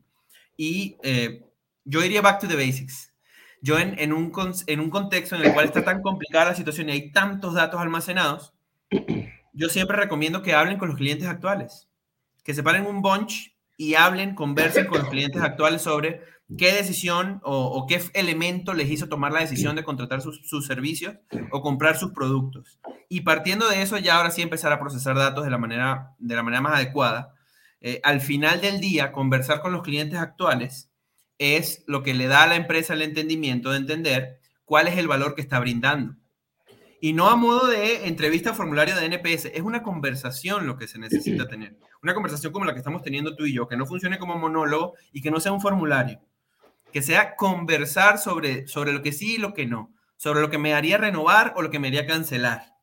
[0.58, 1.46] Y eh,
[1.86, 3.11] yo iría back to the basics
[3.62, 4.32] yo en, un,
[4.68, 7.80] en un contexto en el cual está tan complicada la situación y hay tantos datos
[7.80, 8.54] almacenados,
[9.54, 11.88] yo siempre recomiendo que hablen con los clientes actuales,
[12.44, 16.22] que se paren un bunch y hablen, conversen con los clientes actuales sobre
[16.58, 21.16] qué decisión o, qué elemento les hizo tomar la decisión de contratar sus, servicios
[21.52, 22.80] o comprar sus productos.
[23.10, 26.36] Y partiendo de eso, ya ahora sí empezar a procesar datos de la manera, de
[26.36, 27.34] la manera más adecuada.
[27.80, 30.91] Eh, al final del día, conversar con los clientes actuales
[31.42, 35.08] es lo que le da a la empresa el entendimiento de entender cuál es el
[35.08, 36.16] valor que está brindando.
[37.02, 41.00] Y no a modo de entrevista formulario de NPS, es una conversación lo que se
[41.00, 41.76] necesita tener.
[42.04, 44.94] Una conversación como la que estamos teniendo tú y yo, que no funcione como monólogo
[45.12, 46.22] y que no sea un formulario.
[46.94, 49.92] Que sea conversar sobre, sobre lo que sí y lo que no.
[50.16, 52.76] Sobre lo que me haría renovar o lo que me haría cancelar.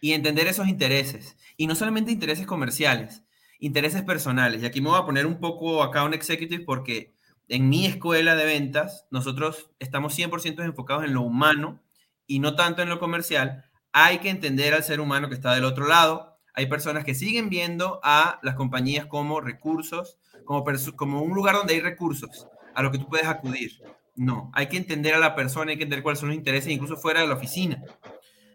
[0.00, 1.36] Y entender esos intereses.
[1.56, 3.22] Y no solamente intereses comerciales,
[3.60, 4.62] intereses personales.
[4.62, 7.13] Y aquí me voy a poner un poco acá un executive porque
[7.48, 11.80] en mi escuela de ventas, nosotros estamos 100% enfocados en lo humano
[12.26, 13.64] y no tanto en lo comercial.
[13.92, 16.38] Hay que entender al ser humano que está del otro lado.
[16.54, 20.64] Hay personas que siguen viendo a las compañías como recursos, como,
[20.96, 23.82] como un lugar donde hay recursos a lo que tú puedes acudir.
[24.16, 26.96] No, hay que entender a la persona, hay que entender cuáles son los intereses, incluso
[26.96, 27.82] fuera de la oficina.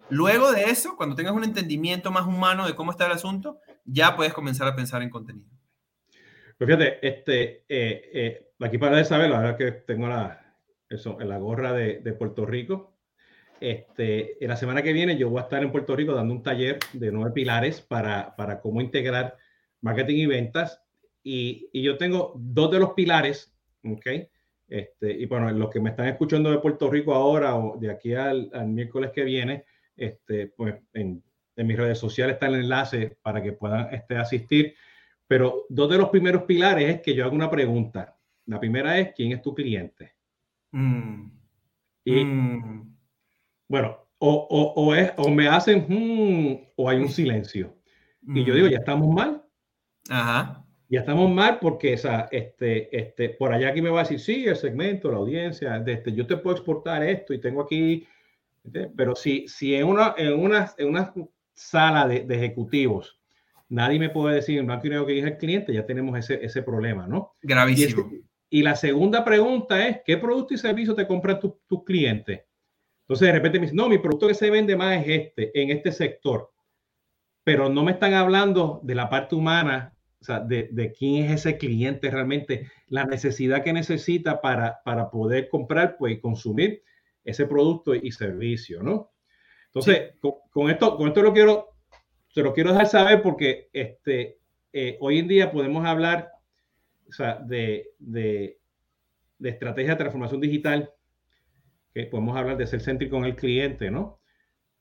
[0.10, 4.16] Luego de eso, cuando tengas un entendimiento más humano de cómo está el asunto, ya
[4.16, 5.50] puedes comenzar a pensar en contenido.
[6.58, 10.56] Pues fíjate, este, eh, eh, aquí para de saber, la verdad que tengo la,
[10.90, 12.96] eso, la gorra de, de, Puerto Rico.
[13.60, 16.80] Este, la semana que viene yo voy a estar en Puerto Rico dando un taller
[16.94, 19.38] de nueve pilares para, para cómo integrar
[19.82, 20.82] marketing y ventas.
[21.24, 23.54] Y, y, yo tengo dos de los pilares,
[23.84, 24.08] ¿ok?
[24.68, 28.14] Este, y bueno, los que me están escuchando de Puerto Rico ahora o de aquí
[28.14, 29.66] al, al miércoles que viene,
[29.98, 31.24] este, pues en,
[31.56, 34.76] en, mis redes sociales está el enlace para que puedan este, asistir.
[35.28, 38.19] Pero dos de los primeros pilares es que yo hago una pregunta.
[38.50, 40.16] La primera es, ¿quién es tu cliente?
[40.72, 41.30] Mm.
[42.04, 42.96] Y mm.
[43.68, 47.78] bueno, o, o, es, o me hacen, hmm", o hay un silencio.
[48.28, 48.72] Y yo digo, mm.
[48.72, 49.46] ya estamos mal.
[50.10, 50.66] Ajá.
[50.90, 54.48] Ya estamos mal porque esa, este, este, por allá aquí me va a decir, sí,
[54.48, 58.08] el segmento, la audiencia, este, yo te puedo exportar esto y tengo aquí,
[58.96, 61.14] pero si, si en, una, en, una, en una
[61.54, 63.20] sala de, de ejecutivos
[63.70, 66.44] nadie me puede decir en blanco y negro que es el cliente, ya tenemos ese,
[66.44, 67.36] ese problema, ¿no?
[67.44, 68.10] Gravísimo.
[68.12, 72.42] Y, la segunda pregunta es, ¿qué producto y servicio te compran tus clientes?
[73.02, 75.72] Entonces de repente me dicen, no, mi producto que se vende más es este, en
[75.72, 76.52] este sector.
[77.44, 81.40] Pero no me están hablando de la parte humana, o sea, de, de quién es
[81.40, 86.84] ese cliente realmente, la necesidad que necesita para, para poder comprar pues, y consumir
[87.24, 89.12] ese producto y servicio, ¿no?
[89.68, 90.14] Entonces,
[90.52, 91.70] con, esto, con esto lo quiero,
[92.30, 94.40] se lo quiero dejar saber porque este,
[94.74, 96.32] eh, hoy en día podemos hablar
[97.10, 98.60] o sea, de, de,
[99.40, 100.92] de estrategia de transformación digital
[101.94, 104.20] que podemos hablar de ser céntrico con el cliente, ¿no?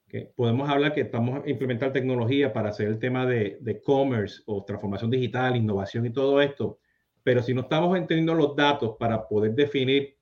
[0.09, 4.43] Que podemos hablar que estamos a implementar tecnología para hacer el tema de, de commerce
[4.47, 6.79] o transformación digital, innovación y todo esto,
[7.23, 10.17] pero si no estamos entendiendo los datos para poder definir,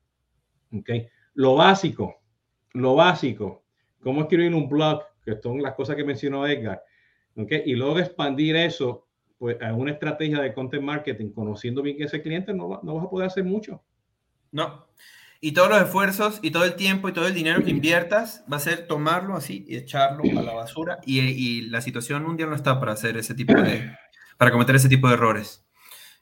[0.72, 0.90] ¿ok?
[1.34, 2.22] Lo básico,
[2.72, 3.64] lo básico,
[4.00, 6.82] cómo escribir un blog, que son las cosas que mencionó Edgar,
[7.36, 7.52] ¿ok?
[7.64, 9.05] Y luego expandir eso
[9.38, 13.06] pues, a una estrategia de content marketing, conociendo bien que ese cliente, no, no vas
[13.06, 13.82] a poder hacer mucho.
[14.52, 14.86] No,
[15.40, 18.56] y todos los esfuerzos y todo el tiempo y todo el dinero que inviertas va
[18.56, 20.98] a ser tomarlo así y echarlo a la basura.
[21.04, 23.96] Y, la situación mundial no está para hacer ese tipo de,
[24.38, 25.64] para cometer ese tipo de errores.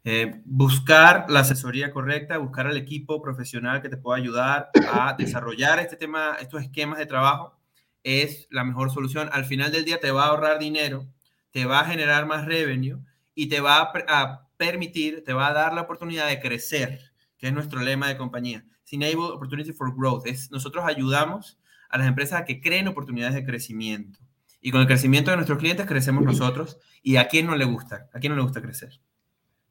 [0.04, 5.78] Eh, buscar la asesoría correcta, buscar al equipo profesional que te pueda ayudar a desarrollar
[5.78, 7.58] este tema, estos esquemas de trabajo,
[8.02, 9.30] es la mejor solución.
[9.32, 11.06] Al final del día te va a ahorrar dinero,
[11.54, 12.98] te va a generar más revenue
[13.32, 16.98] y te va a, permitir, te va a dar la oportunidad de crecer,
[17.38, 20.26] que es nuestro lema de compañía Enable Opportunity for Growth.
[20.26, 24.18] Es, nosotros ayudamos a las empresas a que creen oportunidades de crecimiento.
[24.60, 26.80] Y con el crecimiento de nuestros clientes crecemos nosotros.
[27.04, 28.08] ¿Y a quién no le gusta?
[28.12, 29.00] ¿A quién no le gusta crecer?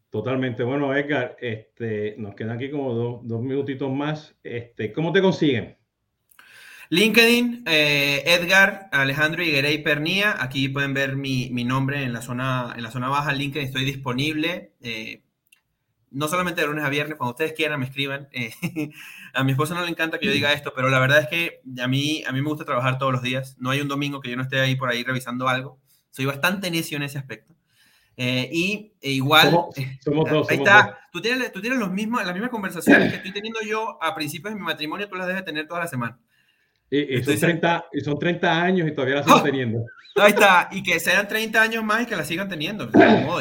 [0.09, 0.63] Totalmente.
[0.63, 4.38] Bueno, Edgar, este, nos quedan aquí como dos, minutitos más.
[4.41, 5.77] Este, ¿Cómo te consiguen?
[6.93, 10.35] LinkedIn, eh, Edgar Alejandro Higuerey Pernía.
[10.39, 13.33] Aquí pueden ver mi, mi, nombre en la, zona, en la zona baja.
[13.33, 14.73] LinkedIn estoy disponible.
[14.79, 15.23] Eh,
[16.11, 18.29] no solamente de lunes a viernes, cuando ustedes quieran me escriban.
[18.33, 18.51] Eh,
[19.33, 21.61] a mi esposa no le encanta que yo diga esto, pero la verdad es que
[21.81, 23.55] a mí, a mí me gusta trabajar todos los días.
[23.57, 25.79] No hay un domingo que yo no esté ahí por ahí revisando algo.
[26.11, 27.55] Soy bastante necio en ese aspecto.
[28.17, 29.49] Eh, y e igual,
[30.03, 33.31] somos, dos, ahí está, Tú, tienes, tú tienes los mismos, las mismas conversaciones que estoy
[33.31, 36.19] teniendo yo a principios de mi matrimonio, tú las debes tener toda la semana.
[36.95, 39.43] Y, son, 30, y son 30 años y todavía las sigo ¡Oh!
[39.43, 39.85] teniendo.
[40.15, 42.91] Ahí está, y que sean 30 años más y que las sigan teniendo.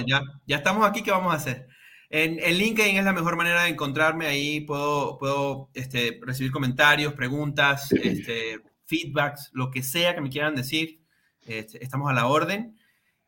[0.06, 1.68] ya, ya estamos aquí, ¿qué vamos a hacer?
[2.08, 4.26] En, LinkedIn es la mejor manera de encontrarme.
[4.26, 10.54] Ahí puedo, puedo este, recibir comentarios, preguntas, este, feedbacks, lo que sea que me quieran
[10.54, 11.02] decir.
[11.46, 12.78] Este, estamos a la orden.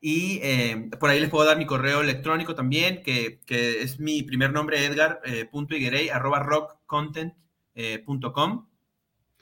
[0.00, 4.22] Y eh, por ahí les puedo dar mi correo electrónico también, que, que es mi
[4.22, 7.34] primer nombre, edgar.iguerey, eh, arroba rockcontent.com.
[7.74, 8.73] Eh,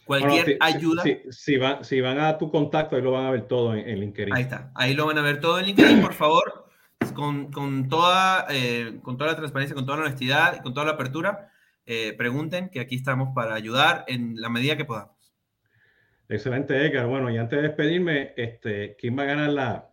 [0.04, 1.02] Cualquier ayuda.
[1.02, 4.00] Si, si, si, van a tu contacto, ahí lo van a ver todo en, en
[4.00, 4.34] LinkedIn.
[4.34, 4.72] Ahí está.
[4.74, 6.00] Ahí lo van a ver todo en LinkedIn.
[6.00, 6.66] Por favor,
[7.14, 10.92] con, con, toda, eh, con toda la transparencia, con toda la honestidad con toda la
[10.92, 11.50] apertura,
[11.86, 15.12] eh, pregunten que aquí estamos para ayudar en la medida que podamos.
[16.28, 17.06] Excelente, Edgar.
[17.06, 19.90] Bueno, y antes de despedirme, este, ¿quién va a ganar la,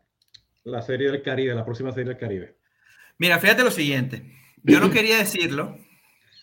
[0.64, 2.56] la serie del Caribe, la próxima serie del Caribe?
[3.18, 4.24] Mira, fíjate lo siguiente.
[4.64, 5.78] Yo no quería decirlo,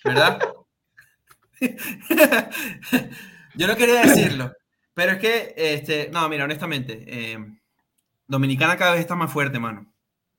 [0.04, 0.38] ¿verdad?
[3.56, 4.52] Yo no quería decirlo,
[4.94, 7.38] pero es que, este, no, mira, honestamente, eh,
[8.28, 9.92] Dominicana cada vez está más fuerte, mano.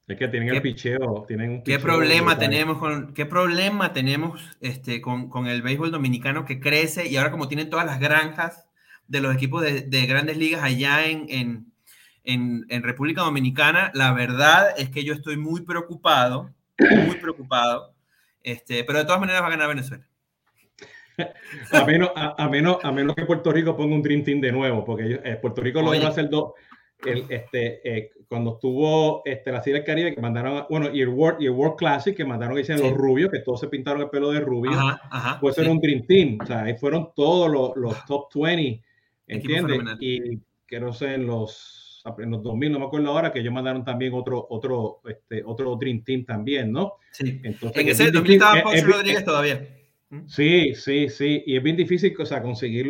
[0.08, 5.02] Es que tienen el picheo, tienen un ¿Qué problema tenemos con qué problema tenemos este,
[5.02, 8.70] con, con, el béisbol dominicano que crece y ahora como tienen todas las granjas
[9.08, 11.74] de los equipos de, de grandes ligas allá en, en,
[12.24, 17.94] en, en, República Dominicana, la verdad es que yo estoy muy preocupado, muy preocupado,
[18.44, 20.08] este, pero de todas maneras va a ganar Venezuela.
[21.72, 24.84] a, menos, a, menos, a menos que Puerto Rico ponga un Dream Team de nuevo,
[24.84, 26.54] porque eh, Puerto Rico lo iba a hacer dos
[27.06, 31.10] el, este, eh, cuando estuvo este, la Serie del Caribe, que mandaron, bueno, y el
[31.10, 34.02] World, y el World Classic, que mandaron, que dicen los rubios, que todos se pintaron
[34.02, 34.72] el pelo de rubio,
[35.40, 38.84] pues era un Dream Team, o sea, ahí fueron todos los, los top 20,
[39.28, 39.80] ¿entiendes?
[40.00, 43.54] Y que no sé, en los, en los 2000, no me acuerdo ahora, que ellos
[43.54, 46.96] mandaron también otro, otro, este, otro Dream Team también, ¿no?
[47.12, 47.40] Sí.
[47.44, 49.77] Entonces, en ese 2000 estaba Ponce Rodríguez todavía.
[50.28, 52.88] Sí, sí, sí, y es bien difícil, o sea, conseguir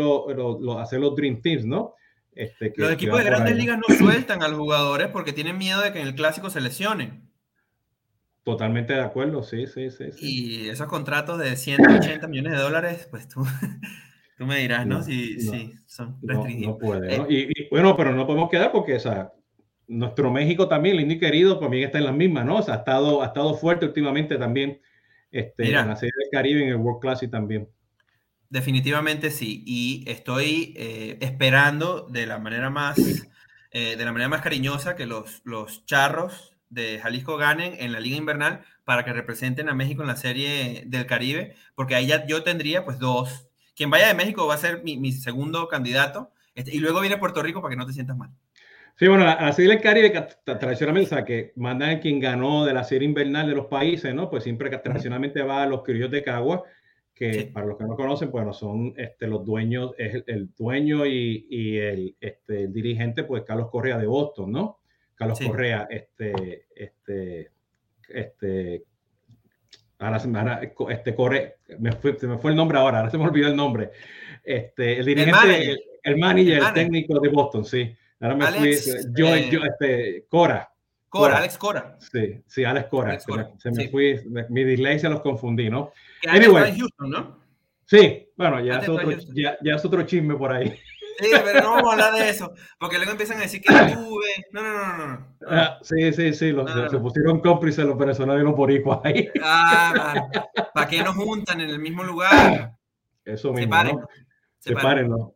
[0.79, 1.95] hacer los Dream Teams, ¿no?
[2.31, 5.91] Este, los equipos de grandes ligas no sueltan a los jugadores porque tienen miedo de
[5.91, 7.27] que en el clásico se lesionen.
[8.43, 10.05] Totalmente de acuerdo, sí, sí, sí.
[10.19, 13.43] Y esos contratos de 180 millones de dólares, pues tú,
[14.37, 15.01] tú me dirás, ¿no?
[15.01, 16.75] Sí, sí, son restringidos.
[16.75, 17.25] No, puede, ¿no?
[17.25, 19.33] Eh, y, bueno, pero no podemos quedar porque, o sea,
[19.87, 22.57] nuestro México también, lindo y querido, también está en las mismas, ¿no?
[22.57, 24.79] O sea, ha estado, ha estado fuerte últimamente también
[25.31, 27.67] este, en la Serie del Caribe, en el World Classic también.
[28.49, 32.97] Definitivamente sí, y estoy eh, esperando de la manera más,
[33.71, 37.99] eh, de la manera más cariñosa que los, los charros de Jalisco ganen en la
[37.99, 42.25] Liga Invernal para que representen a México en la Serie del Caribe, porque ahí ya
[42.25, 43.47] yo tendría pues dos
[43.77, 46.31] quien vaya de México va a ser mi, mi segundo candidato.
[46.55, 48.31] Este, y luego viene Puerto Rico para que no te sientas mal.
[48.97, 50.09] Sí, bueno, la, serie del Caribe,
[50.43, 54.27] tradicionalmente, o sea, que mandan quien ganó de la serie invernal de los países, ¿no?
[54.27, 56.63] Pues siempre tradicionalmente va a los criollos de Cagua,
[57.13, 61.45] que para los que no conocen, bueno, son este, los dueños, es el, dueño y,
[61.47, 64.79] y el, este, el, dirigente, pues Carlos Correa de Boston, ¿no?
[65.13, 67.51] Carlos Correa, este, este,
[68.09, 68.83] este,
[69.99, 70.39] ahora se me,
[70.89, 73.55] este, Corre, me fue, se me fue el nombre ahora, ahora se me olvidó el
[73.55, 73.91] nombre.
[74.43, 77.95] Este, el dirigente, el manager, el, técnico de Boston, sí.
[78.19, 78.77] Ahora me fui.
[79.15, 80.71] Yo, eh, yo, este, Cora.
[81.09, 81.97] Cora, Alex Cora.
[81.99, 83.19] Sí, sí, Alex Cora.
[83.19, 85.91] se, me, fui, mi dislexia los confundí, ¿no?
[86.21, 86.71] Que anyway.
[86.71, 87.39] en Houston, ¿no?
[87.85, 90.77] Sí, bueno, ya es, otro, ya, ya es, otro, chisme por ahí.
[91.19, 94.27] Sí, pero no vamos a hablar de eso, porque luego empiezan a decir que tuve.
[94.51, 95.07] No, no, no, no.
[95.07, 95.27] no.
[95.49, 99.29] Ah, sí, sí, sí, los, se, pusieron cómplices los venezolanos y los boricuas ahí.
[99.41, 100.27] Ah,
[100.73, 102.73] ¿para qué nos juntan en el mismo lugar?
[103.25, 103.75] Eso mismo.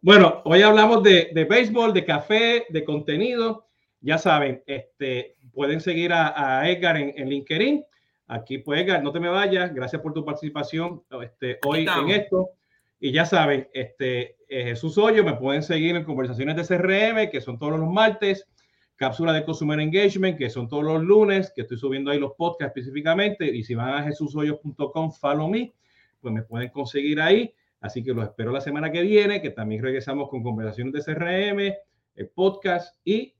[0.01, 3.67] Bueno, hoy hablamos de, de, béisbol, de café, de contenido.
[4.01, 7.83] Ya saben, este, pueden seguir a, Edgar en, en, LinkedIn.
[8.27, 9.73] Aquí, pues, Edgar, no te me vayas.
[9.73, 12.51] Gracias por tu participación este, hoy en esto.
[12.99, 17.41] Y ya saben, este, eh, Jesús Hoyo, me pueden seguir en conversaciones de CRM, que
[17.41, 18.47] son todos los martes.
[18.95, 22.77] Cápsula de Consumer Engagement, que son todos los lunes, que estoy subiendo ahí los podcasts
[22.77, 23.47] específicamente.
[23.47, 25.73] Y si van a jesushoyos.com, follow me,
[26.19, 27.51] pues me pueden conseguir ahí.
[27.81, 31.73] Así que los espero la semana que viene, que también regresamos con conversaciones de CRM,
[32.15, 33.35] el podcast y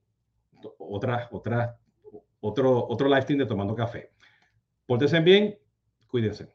[0.78, 1.76] otras, otras,
[2.40, 4.10] otro, otro live stream de Tomando Café.
[4.84, 5.58] Pórtense bien,
[6.08, 6.52] cuídense.